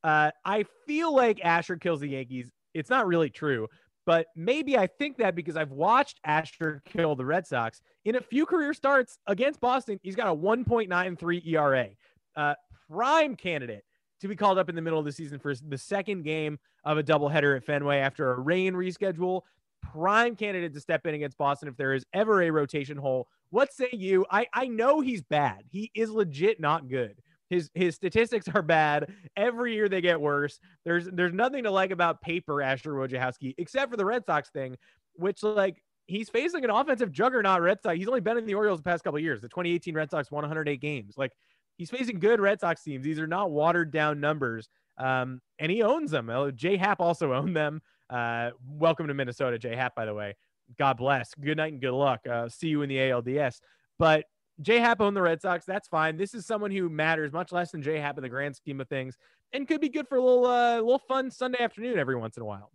uh, 0.05 0.31
I 0.44 0.64
feel 0.87 1.14
like 1.14 1.44
Asher 1.44 1.77
kills 1.77 2.01
the 2.01 2.09
Yankees. 2.09 2.51
It's 2.75 2.90
not 2.90 3.07
really 3.07 3.31
true, 3.31 3.68
but 4.07 4.27
maybe 4.35 4.77
I 4.77 4.87
think 4.87 5.18
that 5.18 5.35
because 5.35 5.57
I've 5.57 5.70
watched 5.70 6.20
Asher 6.25 6.83
kill 6.85 7.14
the 7.14 7.25
Red 7.25 7.46
Sox 7.46 7.81
in 8.05 8.16
a 8.16 8.20
few 8.20 8.46
career 8.46 8.75
starts 8.75 9.18
against 9.27 9.61
Boston. 9.61 10.01
He's 10.03 10.16
got 10.16 10.29
a 10.29 10.35
1.93 10.35 11.46
ERA, 11.46 11.88
uh, 12.37 12.55
prime 12.90 13.37
candidate 13.37 13.85
to 14.20 14.29
be 14.29 14.37
called 14.37 14.59
up 14.59 14.68
in 14.68 14.75
the 14.75 14.83
middle 14.83 14.98
of 14.98 15.05
the 15.05 15.12
season 15.12 15.38
for 15.38 15.55
the 15.55 15.79
second 15.79 16.22
game 16.22 16.59
of 16.85 16.98
a 16.98 17.03
doubleheader 17.03 17.57
at 17.57 17.64
Fenway 17.64 17.98
after 17.98 18.33
a 18.33 18.40
rain 18.40 18.75
reschedule. 18.75 19.42
Prime 19.83 20.37
candidate 20.37 20.73
to 20.75 20.81
step 20.81 21.07
in 21.07 21.14
against 21.14 21.37
Boston 21.37 21.68
if 21.68 21.77
there 21.77 21.95
is 21.95 22.05
ever 22.12 22.42
a 22.42 22.51
rotation 22.51 22.97
hole. 22.97 23.29
What 23.51 23.73
say 23.73 23.88
you? 23.92 24.25
I, 24.31 24.47
I 24.55 24.66
know 24.68 25.01
he's 25.01 25.23
bad. 25.23 25.64
He 25.68 25.90
is 25.95 26.11
legit 26.11 26.61
not 26.61 26.88
good. 26.88 27.21
His 27.51 27.71
his 27.75 27.95
statistics 27.95 28.49
are 28.55 28.62
bad. 28.62 29.12
Every 29.37 29.75
year 29.75 29.88
they 29.88 30.01
get 30.01 30.21
worse. 30.21 30.59
There's 30.85 31.07
there's 31.07 31.35
nothing 31.35 31.64
to 31.64 31.71
like 31.71 31.90
about 31.90 32.23
paper 32.23 32.62
Asher 32.62 32.92
Wojciechowski 32.92 33.55
except 33.59 33.90
for 33.90 33.99
the 33.99 34.07
Red 34.07 34.25
Sox 34.25 34.49
thing, 34.49 34.77
which 35.16 35.42
like 35.42 35.83
he's 36.07 36.31
facing 36.31 36.64
an 36.64 36.71
offensive 36.71 37.12
juggernaut 37.12 37.61
Red 37.61 37.83
Sox. 37.83 37.99
He's 37.99 38.09
only 38.09 38.21
been 38.21 38.38
in 38.38 38.47
the 38.47 38.55
Orioles 38.55 38.79
the 38.79 38.85
past 38.85 39.05
couple 39.05 39.18
years. 39.18 39.42
The 39.42 39.49
2018 39.49 39.95
Red 39.95 40.11
Sox 40.11 40.31
won 40.31 40.42
108 40.42 40.81
games. 40.81 41.14
Like 41.18 41.33
he's 41.77 41.90
facing 41.90 42.18
good 42.21 42.40
Red 42.40 42.61
Sox 42.61 42.83
teams. 42.83 43.05
These 43.05 43.18
are 43.18 43.27
not 43.27 43.51
watered 43.51 43.90
down 43.90 44.21
numbers. 44.21 44.68
Um, 44.99 45.40
and 45.59 45.71
he 45.71 45.83
owns 45.83 46.11
them. 46.11 46.31
J.A. 46.55 46.79
Happ 46.79 47.01
also 47.01 47.33
owned 47.35 47.57
them. 47.57 47.83
Uh, 48.12 48.51
welcome 48.68 49.09
to 49.09 49.14
Minnesota, 49.14 49.59
J.A. 49.59 49.77
Happ, 49.77 49.94
by 49.94 50.05
the 50.05 50.12
way. 50.12 50.37
God 50.79 50.98
bless. 50.98 51.33
Good 51.35 51.57
night 51.57 51.72
and 51.72 51.81
good 51.81 51.94
luck. 51.94 52.20
Uh, 52.31 52.48
see 52.48 52.68
you 52.68 52.83
in 52.83 52.88
the 52.88 52.96
ALDS. 52.96 53.61
But 53.98 54.27
J.A. 54.61 54.81
Happ 54.81 55.01
owned 55.01 55.16
the 55.16 55.22
Red 55.22 55.40
Sox. 55.40 55.64
That's 55.64 55.88
fine. 55.88 56.18
This 56.18 56.35
is 56.35 56.46
someone 56.46 56.70
who 56.70 56.90
matters 56.90 57.33
much 57.33 57.53
less 57.53 57.70
than 57.72 57.83
J.A. 57.83 58.03
Happ 58.03 58.18
in 58.18 58.22
the 58.22 58.29
grand 58.29 58.55
scheme 58.55 58.81
of 58.81 58.88
things, 58.88 59.16
and 59.55 59.66
could 59.66 59.81
be 59.81 59.88
good 59.88 60.07
for 60.09 60.16
a 60.16 60.22
little, 60.22 60.44
uh, 60.44 60.77
little 60.77 60.98
fun 60.98 61.31
Sunday 61.31 61.62
afternoon 61.62 61.98
every 61.98 62.16
once 62.16 62.37
in 62.37 62.42
a 62.42 62.46
while. 62.46 62.70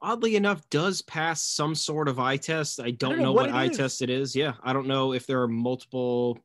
Oddly 0.00 0.36
enough, 0.36 0.62
does 0.70 1.02
pass 1.02 1.42
some 1.42 1.74
sort 1.74 2.08
of 2.08 2.18
eye 2.18 2.36
test. 2.36 2.80
I 2.80 2.92
don't, 2.92 3.12
I 3.12 3.16
don't 3.16 3.18
know, 3.18 3.24
know, 3.24 3.32
what, 3.32 3.50
what 3.50 3.56
eye 3.56 3.64
is. 3.66 3.76
test 3.76 4.00
it 4.00 4.10
is. 4.10 4.34
Yeah, 4.34 4.54
I 4.62 4.72
don't 4.72 4.86
know 4.86 5.12
if 5.12 5.26
there 5.26 5.42
are 5.42 5.48
multiple. 5.48 6.38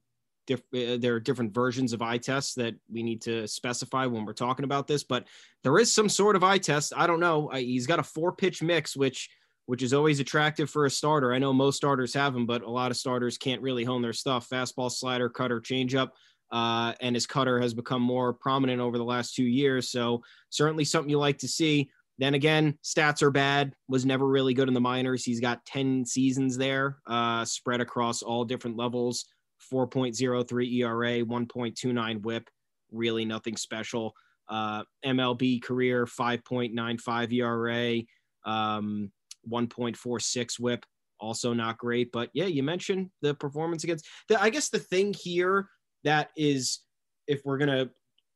Diff- 0.45 0.61
uh, 0.73 0.97
there 0.97 1.15
are 1.15 1.19
different 1.19 1.53
versions 1.53 1.93
of 1.93 2.01
eye 2.01 2.17
tests 2.17 2.53
that 2.55 2.75
we 2.91 3.03
need 3.03 3.21
to 3.21 3.47
specify 3.47 4.05
when 4.05 4.25
we're 4.25 4.33
talking 4.33 4.65
about 4.65 4.87
this, 4.87 5.03
but 5.03 5.25
there 5.63 5.77
is 5.79 5.91
some 5.91 6.09
sort 6.09 6.35
of 6.35 6.43
eye 6.43 6.57
test. 6.57 6.93
I 6.95 7.07
don't 7.07 7.19
know. 7.19 7.49
He's 7.49 7.87
got 7.87 7.99
a 7.99 8.03
four 8.03 8.33
pitch 8.33 8.61
mix, 8.61 8.95
which 8.95 9.29
which 9.65 9.81
is 9.81 9.93
always 9.93 10.19
attractive 10.19 10.69
for 10.69 10.85
a 10.85 10.89
starter. 10.89 11.33
I 11.33 11.39
know 11.39 11.53
most 11.53 11.77
starters 11.77 12.13
have 12.15 12.33
them, 12.33 12.45
but 12.45 12.63
a 12.63 12.69
lot 12.69 12.91
of 12.91 12.97
starters 12.97 13.37
can't 13.37 13.61
really 13.61 13.85
hone 13.85 14.01
their 14.01 14.13
stuff. 14.13 14.49
Fastball, 14.49 14.91
slider, 14.91 15.29
cutter, 15.29 15.61
changeup. 15.61 16.09
Uh, 16.51 16.93
and 16.99 17.15
his 17.15 17.25
cutter 17.25 17.59
has 17.59 17.73
become 17.73 18.01
more 18.01 18.33
prominent 18.33 18.81
over 18.81 18.97
the 18.97 19.03
last 19.03 19.33
two 19.35 19.45
years. 19.45 19.89
So 19.89 20.21
certainly 20.49 20.83
something 20.83 21.09
you 21.09 21.17
like 21.17 21.39
to 21.39 21.47
see. 21.47 21.89
Then 22.19 22.35
again, 22.35 22.77
stats 22.83 23.23
are 23.23 23.31
bad. 23.31 23.73
Was 23.87 24.05
never 24.05 24.27
really 24.27 24.53
good 24.53 24.67
in 24.67 24.73
the 24.73 24.81
minors. 24.81 25.23
He's 25.23 25.39
got 25.39 25.65
10 25.65 26.05
seasons 26.05 26.57
there, 26.57 26.97
uh, 27.07 27.43
spread 27.45 27.81
across 27.81 28.21
all 28.21 28.45
different 28.45 28.77
levels. 28.77 29.25
4.03 29.73 30.73
ERA, 30.73 31.25
1.29 31.25 32.21
WHIP. 32.21 32.49
Really 32.91 33.25
nothing 33.25 33.57
special. 33.57 34.13
Uh, 34.47 34.83
MLB 35.05 35.63
career 35.63 36.05
5.95 36.05 37.33
ERA. 37.33 38.01
Um, 38.45 39.11
1.46 39.49 40.59
whip, 40.59 40.85
also 41.19 41.53
not 41.53 41.77
great. 41.77 42.11
But 42.11 42.29
yeah, 42.33 42.45
you 42.45 42.63
mentioned 42.63 43.09
the 43.21 43.33
performance 43.33 43.83
against 43.83 44.07
the, 44.27 44.41
I 44.41 44.49
guess 44.49 44.69
the 44.69 44.79
thing 44.79 45.13
here 45.13 45.67
that 46.03 46.29
is, 46.35 46.79
if 47.27 47.41
we're 47.45 47.57
going 47.57 47.69
to 47.69 47.89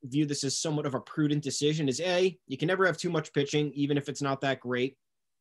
view 0.04 0.26
this 0.26 0.44
as 0.44 0.60
somewhat 0.60 0.86
of 0.86 0.96
a 0.96 1.00
prudent 1.02 1.44
decision, 1.44 1.90
is 1.90 2.00
A, 2.02 2.38
you 2.48 2.58
can 2.58 2.68
never 2.68 2.86
have 2.86 2.98
too 2.98 3.10
much 3.10 3.34
pitching, 3.34 3.72
even 3.74 3.98
if 3.98 4.10
it's 4.10 4.22
not 4.22 4.42
that 4.42 4.60
great, 4.60 4.96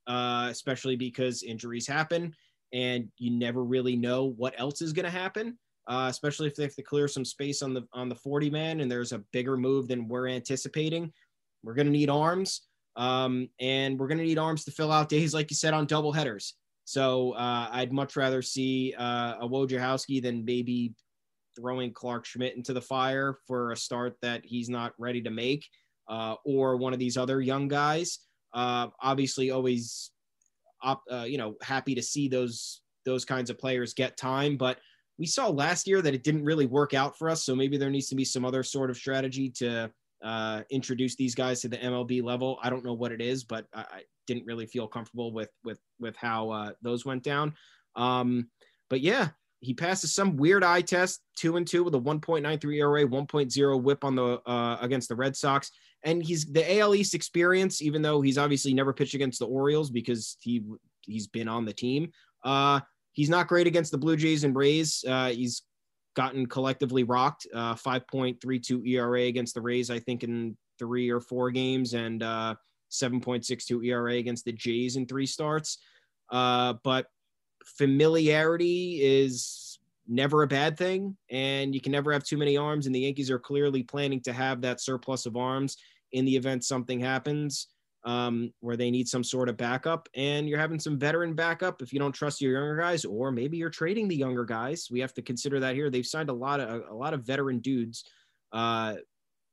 uh, 0.06 0.48
especially 0.50 0.96
because 0.96 1.42
injuries 1.42 1.86
happen 1.86 2.34
and 2.72 3.08
you 3.18 3.30
never 3.30 3.62
really 3.62 3.96
know 3.96 4.24
what 4.24 4.54
else 4.58 4.82
is 4.82 4.92
going 4.92 5.04
to 5.04 5.10
happen. 5.10 5.56
Uh, 5.88 6.08
especially 6.10 6.48
if 6.48 6.56
they 6.56 6.64
have 6.64 6.74
to 6.74 6.82
clear 6.82 7.06
some 7.06 7.24
space 7.24 7.62
on 7.62 7.72
the 7.72 7.86
on 7.92 8.08
the 8.08 8.14
40 8.14 8.50
man 8.50 8.80
and 8.80 8.90
there's 8.90 9.12
a 9.12 9.22
bigger 9.32 9.56
move 9.56 9.86
than 9.86 10.08
we're 10.08 10.26
anticipating. 10.26 11.12
We're 11.62 11.74
going 11.74 11.86
to 11.86 11.92
need 11.92 12.10
arms. 12.10 12.62
Um, 12.96 13.50
and 13.60 13.98
we're 13.98 14.08
going 14.08 14.18
to 14.18 14.24
need 14.24 14.38
arms 14.38 14.64
to 14.64 14.70
fill 14.70 14.90
out 14.90 15.08
days, 15.08 15.34
like 15.34 15.50
you 15.50 15.56
said, 15.56 15.74
on 15.74 15.86
double 15.86 16.12
headers. 16.12 16.54
So 16.84 17.32
uh, 17.32 17.68
I'd 17.70 17.92
much 17.92 18.16
rather 18.16 18.42
see 18.42 18.94
uh, 18.96 19.34
a 19.40 19.48
Wojciechowski 19.48 20.22
than 20.22 20.44
maybe 20.44 20.94
throwing 21.56 21.92
Clarke 21.92 22.24
Schmidt 22.24 22.56
into 22.56 22.72
the 22.72 22.80
fire 22.80 23.38
for 23.46 23.72
a 23.72 23.76
start 23.76 24.16
that 24.22 24.44
he's 24.44 24.68
not 24.68 24.92
ready 24.98 25.20
to 25.22 25.30
make, 25.30 25.66
uh, 26.08 26.36
or 26.44 26.76
one 26.76 26.92
of 26.92 26.98
these 26.98 27.16
other 27.16 27.40
young 27.40 27.66
guys. 27.68 28.20
Uh, 28.54 28.88
obviously, 29.02 29.50
always, 29.50 30.12
op, 30.82 31.02
uh, 31.10 31.24
you 31.24 31.38
know, 31.38 31.56
happy 31.62 31.94
to 31.94 32.02
see 32.02 32.28
those 32.28 32.80
those 33.04 33.24
kinds 33.24 33.50
of 33.50 33.58
players 33.58 33.94
get 33.94 34.16
time, 34.16 34.56
but 34.56 34.78
we 35.18 35.26
saw 35.26 35.48
last 35.48 35.86
year 35.86 36.02
that 36.02 36.14
it 36.14 36.22
didn't 36.22 36.44
really 36.44 36.66
work 36.66 36.94
out 36.94 37.18
for 37.18 37.28
us. 37.30 37.44
So 37.44 37.54
maybe 37.54 37.76
there 37.76 37.90
needs 37.90 38.08
to 38.08 38.14
be 38.14 38.24
some 38.24 38.44
other 38.44 38.62
sort 38.62 38.90
of 38.90 38.96
strategy 38.96 39.50
to 39.50 39.90
uh, 40.22 40.62
introduce 40.70 41.16
these 41.16 41.34
guys 41.34 41.60
to 41.60 41.68
the 41.68 41.78
MLB 41.78 42.22
level. 42.22 42.58
I 42.62 42.70
don't 42.70 42.84
know 42.84 42.94
what 42.94 43.12
it 43.12 43.20
is, 43.20 43.44
but 43.44 43.66
I, 43.74 43.80
I 43.80 44.02
didn't 44.26 44.46
really 44.46 44.66
feel 44.66 44.88
comfortable 44.88 45.32
with 45.32 45.50
with 45.64 45.78
with 46.00 46.16
how 46.16 46.50
uh, 46.50 46.70
those 46.82 47.04
went 47.04 47.22
down. 47.22 47.54
Um, 47.94 48.48
but 48.90 49.00
yeah, 49.00 49.28
he 49.60 49.74
passes 49.74 50.14
some 50.14 50.36
weird 50.36 50.64
eye 50.64 50.82
test, 50.82 51.20
two 51.36 51.56
and 51.56 51.66
two 51.66 51.84
with 51.84 51.94
a 51.94 52.00
1.93 52.00 52.74
ERA, 52.76 53.06
1.0 53.06 53.82
WHIP 53.82 54.04
on 54.04 54.14
the 54.14 54.40
uh, 54.46 54.78
against 54.80 55.08
the 55.08 55.16
Red 55.16 55.36
Sox, 55.36 55.70
and 56.02 56.22
he's 56.22 56.44
the 56.46 56.78
AL 56.78 56.94
East 56.94 57.14
experience. 57.14 57.80
Even 57.80 58.02
though 58.02 58.20
he's 58.20 58.38
obviously 58.38 58.74
never 58.74 58.92
pitched 58.92 59.14
against 59.14 59.38
the 59.38 59.46
Orioles 59.46 59.90
because 59.90 60.36
he 60.40 60.62
he's 61.02 61.26
been 61.26 61.48
on 61.48 61.64
the 61.64 61.72
team. 61.72 62.10
Uh, 62.44 62.80
he's 63.16 63.30
not 63.30 63.48
great 63.48 63.66
against 63.66 63.90
the 63.90 63.98
Blue 63.98 64.14
Jays 64.14 64.44
and 64.44 64.54
Rays. 64.54 65.02
Uh, 65.08 65.30
he's 65.30 65.62
gotten 66.14 66.46
collectively 66.46 67.02
rocked. 67.02 67.46
Uh, 67.52 67.74
5.32 67.74 68.86
ERA 68.86 69.22
against 69.22 69.54
the 69.54 69.60
Rays, 69.60 69.90
I 69.90 69.98
think, 69.98 70.22
in 70.22 70.56
three 70.78 71.10
or 71.10 71.20
four 71.20 71.50
games, 71.50 71.94
and 71.94 72.22
uh, 72.22 72.54
7.62 72.92 73.86
ERA 73.86 74.14
against 74.14 74.44
the 74.44 74.52
Jays 74.52 74.96
in 74.96 75.06
three 75.06 75.26
starts. 75.26 75.78
Uh, 76.30 76.74
but 76.84 77.06
familiarity 77.64 79.00
is 79.02 79.78
never 80.06 80.42
a 80.42 80.46
bad 80.46 80.76
thing, 80.76 81.16
and 81.30 81.74
you 81.74 81.80
can 81.80 81.92
never 81.92 82.12
have 82.12 82.22
too 82.22 82.36
many 82.36 82.58
arms. 82.58 82.84
And 82.84 82.94
the 82.94 83.00
Yankees 83.00 83.30
are 83.30 83.38
clearly 83.38 83.82
planning 83.82 84.20
to 84.22 84.32
have 84.34 84.60
that 84.60 84.82
surplus 84.82 85.24
of 85.24 85.38
arms 85.38 85.78
in 86.12 86.26
the 86.26 86.36
event 86.36 86.64
something 86.64 87.00
happens 87.00 87.68
um, 88.06 88.52
where 88.60 88.76
they 88.76 88.90
need 88.90 89.08
some 89.08 89.24
sort 89.24 89.48
of 89.48 89.56
backup, 89.56 90.08
and 90.14 90.48
you're 90.48 90.60
having 90.60 90.78
some 90.78 90.96
veteran 90.96 91.34
backup 91.34 91.82
if 91.82 91.92
you 91.92 91.98
don't 91.98 92.12
trust 92.12 92.40
your 92.40 92.52
younger 92.52 92.76
guys, 92.76 93.04
or 93.04 93.32
maybe 93.32 93.56
you're 93.56 93.68
trading 93.68 94.06
the 94.06 94.16
younger 94.16 94.44
guys. 94.44 94.88
We 94.90 95.00
have 95.00 95.12
to 95.14 95.22
consider 95.22 95.58
that 95.60 95.74
here. 95.74 95.90
They've 95.90 96.06
signed 96.06 96.30
a 96.30 96.32
lot 96.32 96.60
of 96.60 96.84
a, 96.88 96.94
lot 96.94 97.14
of 97.14 97.26
veteran 97.26 97.58
dudes 97.58 98.04
uh, 98.52 98.94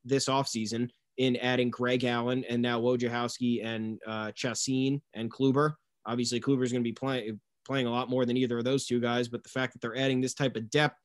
this 0.05 0.27
offseason 0.27 0.89
in 1.17 1.35
adding 1.37 1.71
Greg 1.71 2.03
Allen 2.03 2.45
and 2.47 2.61
now 2.61 2.79
Wojciechowski 2.79 3.65
and 3.65 3.99
uh, 4.05 4.31
Chacin 4.35 5.01
and 5.15 5.31
Kluber. 5.31 5.73
Obviously, 6.05 6.39
Kluber 6.39 6.63
is 6.63 6.71
going 6.71 6.83
to 6.83 6.87
be 6.87 6.93
playing 6.93 7.39
playing 7.65 7.87
a 7.87 7.91
lot 7.91 8.09
more 8.09 8.25
than 8.25 8.37
either 8.37 8.59
of 8.59 8.65
those 8.65 8.85
two 8.85 8.99
guys, 8.99 9.27
but 9.27 9.43
the 9.43 9.49
fact 9.49 9.73
that 9.73 9.81
they're 9.81 9.97
adding 9.97 10.21
this 10.21 10.35
type 10.35 10.55
of 10.55 10.69
depth 10.69 10.99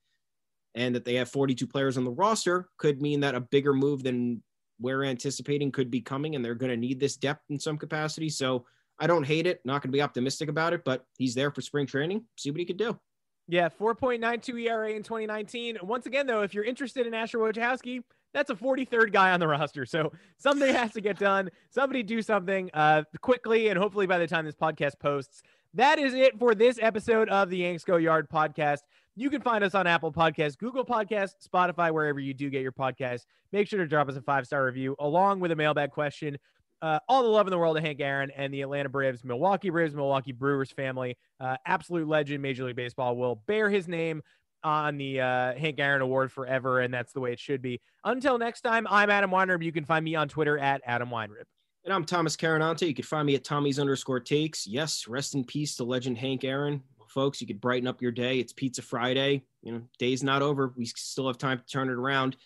and 0.75 0.95
that 0.95 1.05
they 1.05 1.15
have 1.15 1.31
42 1.31 1.67
players 1.67 1.97
on 1.97 2.05
the 2.05 2.11
roster 2.11 2.69
could 2.77 3.01
mean 3.01 3.21
that 3.21 3.35
a 3.35 3.41
bigger 3.41 3.73
move 3.73 4.03
than 4.03 4.43
we're 4.81 5.05
anticipating 5.05 5.73
could 5.73 5.91
be 5.91 6.01
coming, 6.01 6.35
and 6.35 6.45
they're 6.45 6.55
going 6.55 6.71
to 6.71 6.77
need 6.77 7.01
this 7.01 7.17
depth 7.17 7.45
in 7.51 7.59
some 7.59 7.79
capacity. 7.79 8.29
So 8.29 8.65
I 8.99 9.07
don't 9.07 9.25
hate 9.25 9.47
it. 9.47 9.61
Not 9.65 9.83
going 9.83 9.91
to 9.91 9.97
be 9.97 10.03
optimistic 10.03 10.49
about 10.49 10.73
it, 10.73 10.85
but 10.85 11.05
he's 11.17 11.35
there 11.35 11.51
for 11.51 11.61
spring 11.61 11.87
training. 11.87 12.25
See 12.37 12.51
what 12.51 12.61
he 12.61 12.67
could 12.67 12.79
do. 12.79 12.99
Yeah, 13.47 13.71
4.92 13.71 14.67
ERA 14.67 14.91
in 14.91 15.03
2019. 15.03 15.79
Once 15.83 16.07
again, 16.07 16.27
though, 16.27 16.43
if 16.43 16.53
you're 16.53 16.65
interested 16.65 17.07
in 17.07 17.15
Asher 17.15 17.39
Wojciechowski, 17.39 18.03
that's 18.35 18.51
a 18.51 18.55
43rd 18.55 19.11
guy 19.11 19.31
on 19.31 19.41
the 19.41 19.49
roster. 19.49 19.87
So 19.87 20.13
something 20.37 20.73
has 20.75 20.93
to 20.93 21.01
get 21.01 21.19
done. 21.19 21.51
Somebody 21.71 22.03
do 22.03 22.21
something 22.21 22.71
uh, 22.75 23.05
quickly, 23.23 23.69
and 23.69 23.79
hopefully 23.79 24.07
by 24.07 24.19
the 24.19 24.27
time 24.27 24.45
this 24.45 24.55
podcast 24.55 24.99
posts, 25.01 25.43
that 25.75 25.99
is 25.99 26.15
it 26.15 26.39
for 26.39 26.55
this 26.55 26.79
episode 26.81 27.29
of 27.29 27.51
the 27.51 27.59
Yanks 27.59 27.85
Go 27.85 27.97
Yard 27.97 28.29
podcast. 28.29 28.81
You 29.19 29.31
can 29.31 29.43
find 29.43 29.65
us 29.65 29.75
on 29.75 29.89
Apple 29.89 30.13
Podcasts, 30.13 30.57
Google 30.57 30.85
Podcasts, 30.85 31.45
Spotify, 31.45 31.93
wherever 31.93 32.21
you 32.21 32.33
do 32.33 32.49
get 32.51 32.63
your 32.63 32.71
podcasts. 32.71 33.23
Make 33.51 33.67
sure 33.67 33.81
to 33.81 33.87
drop 33.89 34.09
us 34.09 34.15
a 34.15 34.23
five 34.23 34.47
star 34.47 34.65
review 34.65 34.95
along 35.01 35.41
with 35.41 35.51
a 35.51 35.57
mailbag 35.57 35.91
question. 35.91 36.39
Uh, 36.81 37.01
all 37.09 37.25
the 37.25 37.29
love 37.29 37.49
in 37.49 37.51
the 37.51 37.59
world 37.59 37.75
to 37.75 37.83
Hank 37.83 38.01
Aaron 38.01 38.31
and 38.37 38.55
the 38.55 38.63
Atlanta 38.63 38.89
Braves, 38.89 39.25
Milwaukee 39.25 39.71
Braves, 39.71 39.93
Milwaukee 39.93 40.31
Brewers 40.31 40.71
family. 40.71 41.19
Uh, 41.41 41.57
absolute 41.67 42.07
legend, 42.07 42.41
Major 42.41 42.63
League 42.63 42.77
Baseball 42.77 43.17
will 43.17 43.43
bear 43.49 43.69
his 43.69 43.89
name 43.89 44.23
on 44.63 44.97
the 44.99 45.21
uh, 45.21 45.55
Hank 45.55 45.81
Aaron 45.81 46.01
Award 46.01 46.31
forever, 46.31 46.79
and 46.79 46.95
that's 46.95 47.13
the 47.13 47.19
way 47.19 47.33
it 47.33 47.41
should 47.41 47.61
be. 47.61 47.81
Until 48.05 48.39
next 48.39 48.61
time, 48.61 48.87
I'm 48.89 49.11
Adam 49.11 49.33
Weinrib. 49.33 49.65
You 49.65 49.73
can 49.73 49.85
find 49.85 50.05
me 50.05 50.15
on 50.15 50.29
Twitter 50.29 50.61
at 50.61 50.81
Adam 50.87 51.09
Weinrib. 51.09 51.43
And 51.85 51.93
I'm 51.93 52.05
Thomas 52.05 52.37
Carannante. 52.37 52.87
You 52.87 52.95
can 52.95 53.05
find 53.05 53.27
me 53.27 53.35
at 53.35 53.43
Tommy's 53.43 53.81
underscore 53.81 54.21
takes. 54.21 54.65
Yes, 54.65 55.09
rest 55.09 55.35
in 55.35 55.43
peace 55.43 55.75
to 55.77 55.83
legend 55.83 56.19
Hank 56.19 56.45
Aaron 56.45 56.85
folks. 57.11 57.41
You 57.41 57.47
could 57.47 57.61
brighten 57.61 57.87
up 57.87 58.01
your 58.03 58.13
day. 58.13 58.39
It's 58.39 58.53
Pizza 58.53 58.83
Friday. 58.83 59.43
You 59.63 59.73
know, 59.73 59.83
day's 59.99 60.23
not 60.23 60.43
over. 60.43 60.73
We 60.77 60.87
still 60.87 61.27
have 61.27 61.39
time 61.39 61.59
to 61.59 61.67
turn 61.67 61.89
it 61.89 61.95
around. 61.95 62.37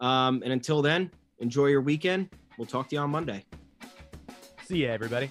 Um, 0.00 0.42
and 0.42 0.52
until 0.52 0.82
then, 0.82 1.10
enjoy 1.38 1.66
your 1.66 1.80
weekend. 1.80 2.30
We'll 2.58 2.66
talk 2.66 2.88
to 2.88 2.96
you 2.96 3.02
on 3.02 3.10
Monday. 3.10 3.44
See 4.66 4.84
ya, 4.84 4.90
everybody. 4.90 5.30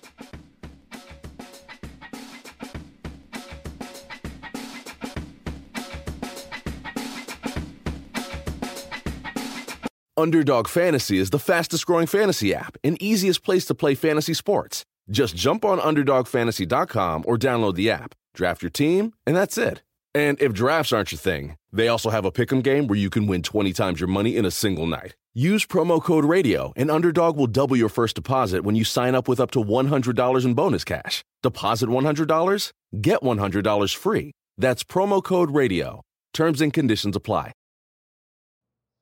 Underdog 10.21 10.67
Fantasy 10.67 11.17
is 11.17 11.32
the 11.32 11.39
fastest 11.39 11.86
growing 11.86 12.06
fantasy 12.06 12.54
app 12.54 12.77
and 12.84 13.01
easiest 13.01 13.43
place 13.43 13.65
to 13.65 13.73
play 13.73 13.95
fantasy 13.95 14.34
sports. 14.34 14.86
Just 15.10 15.36
jump 15.36 15.65
on 15.65 15.80
UnderdogFantasy.com 15.80 17.23
or 17.27 17.38
download 17.38 17.75
the 17.75 17.89
app, 17.89 18.13
draft 18.34 18.62
your 18.62 18.70
team, 18.70 19.13
and 19.26 19.36
that's 19.36 19.58
it. 19.58 19.82
And 20.13 20.39
if 20.41 20.54
drafts 20.54 20.91
aren't 20.91 21.12
your 21.12 21.20
thing, 21.20 21.56
they 21.72 21.88
also 21.88 22.10
have 22.10 22.26
a 22.26 22.32
pick'em 22.32 22.62
game 22.62 22.88
where 22.88 23.00
you 23.00 23.10
can 23.10 23.28
win 23.28 23.44
20 23.44 23.72
times 23.74 24.00
your 24.00 24.10
money 24.10 24.36
in 24.36 24.46
a 24.46 24.52
single 24.52 24.86
night. 24.86 25.15
Use 25.34 25.65
promo 25.65 26.04
code 26.04 26.26
RADIO, 26.26 26.74
and 26.76 26.91
Underdog 26.91 27.38
will 27.38 27.48
double 27.48 27.78
your 27.78 27.88
first 27.88 28.15
deposit 28.15 28.65
when 28.65 28.76
you 28.76 28.84
sign 28.84 29.15
up 29.15 29.30
with 29.30 29.39
up 29.39 29.52
to 29.52 29.63
$100 29.63 30.46
in 30.46 30.54
bonus 30.54 30.84
cash. 30.84 31.24
Deposit 31.41 31.88
$100, 31.88 32.72
get 33.00 33.22
$100 33.22 33.96
free. 33.96 34.32
That's 34.58 34.84
promo 34.84 35.24
code 35.24 35.52
RADIO. 35.52 36.02
Terms 36.34 36.60
and 36.60 36.74
conditions 36.74 37.15
apply. 37.15 37.54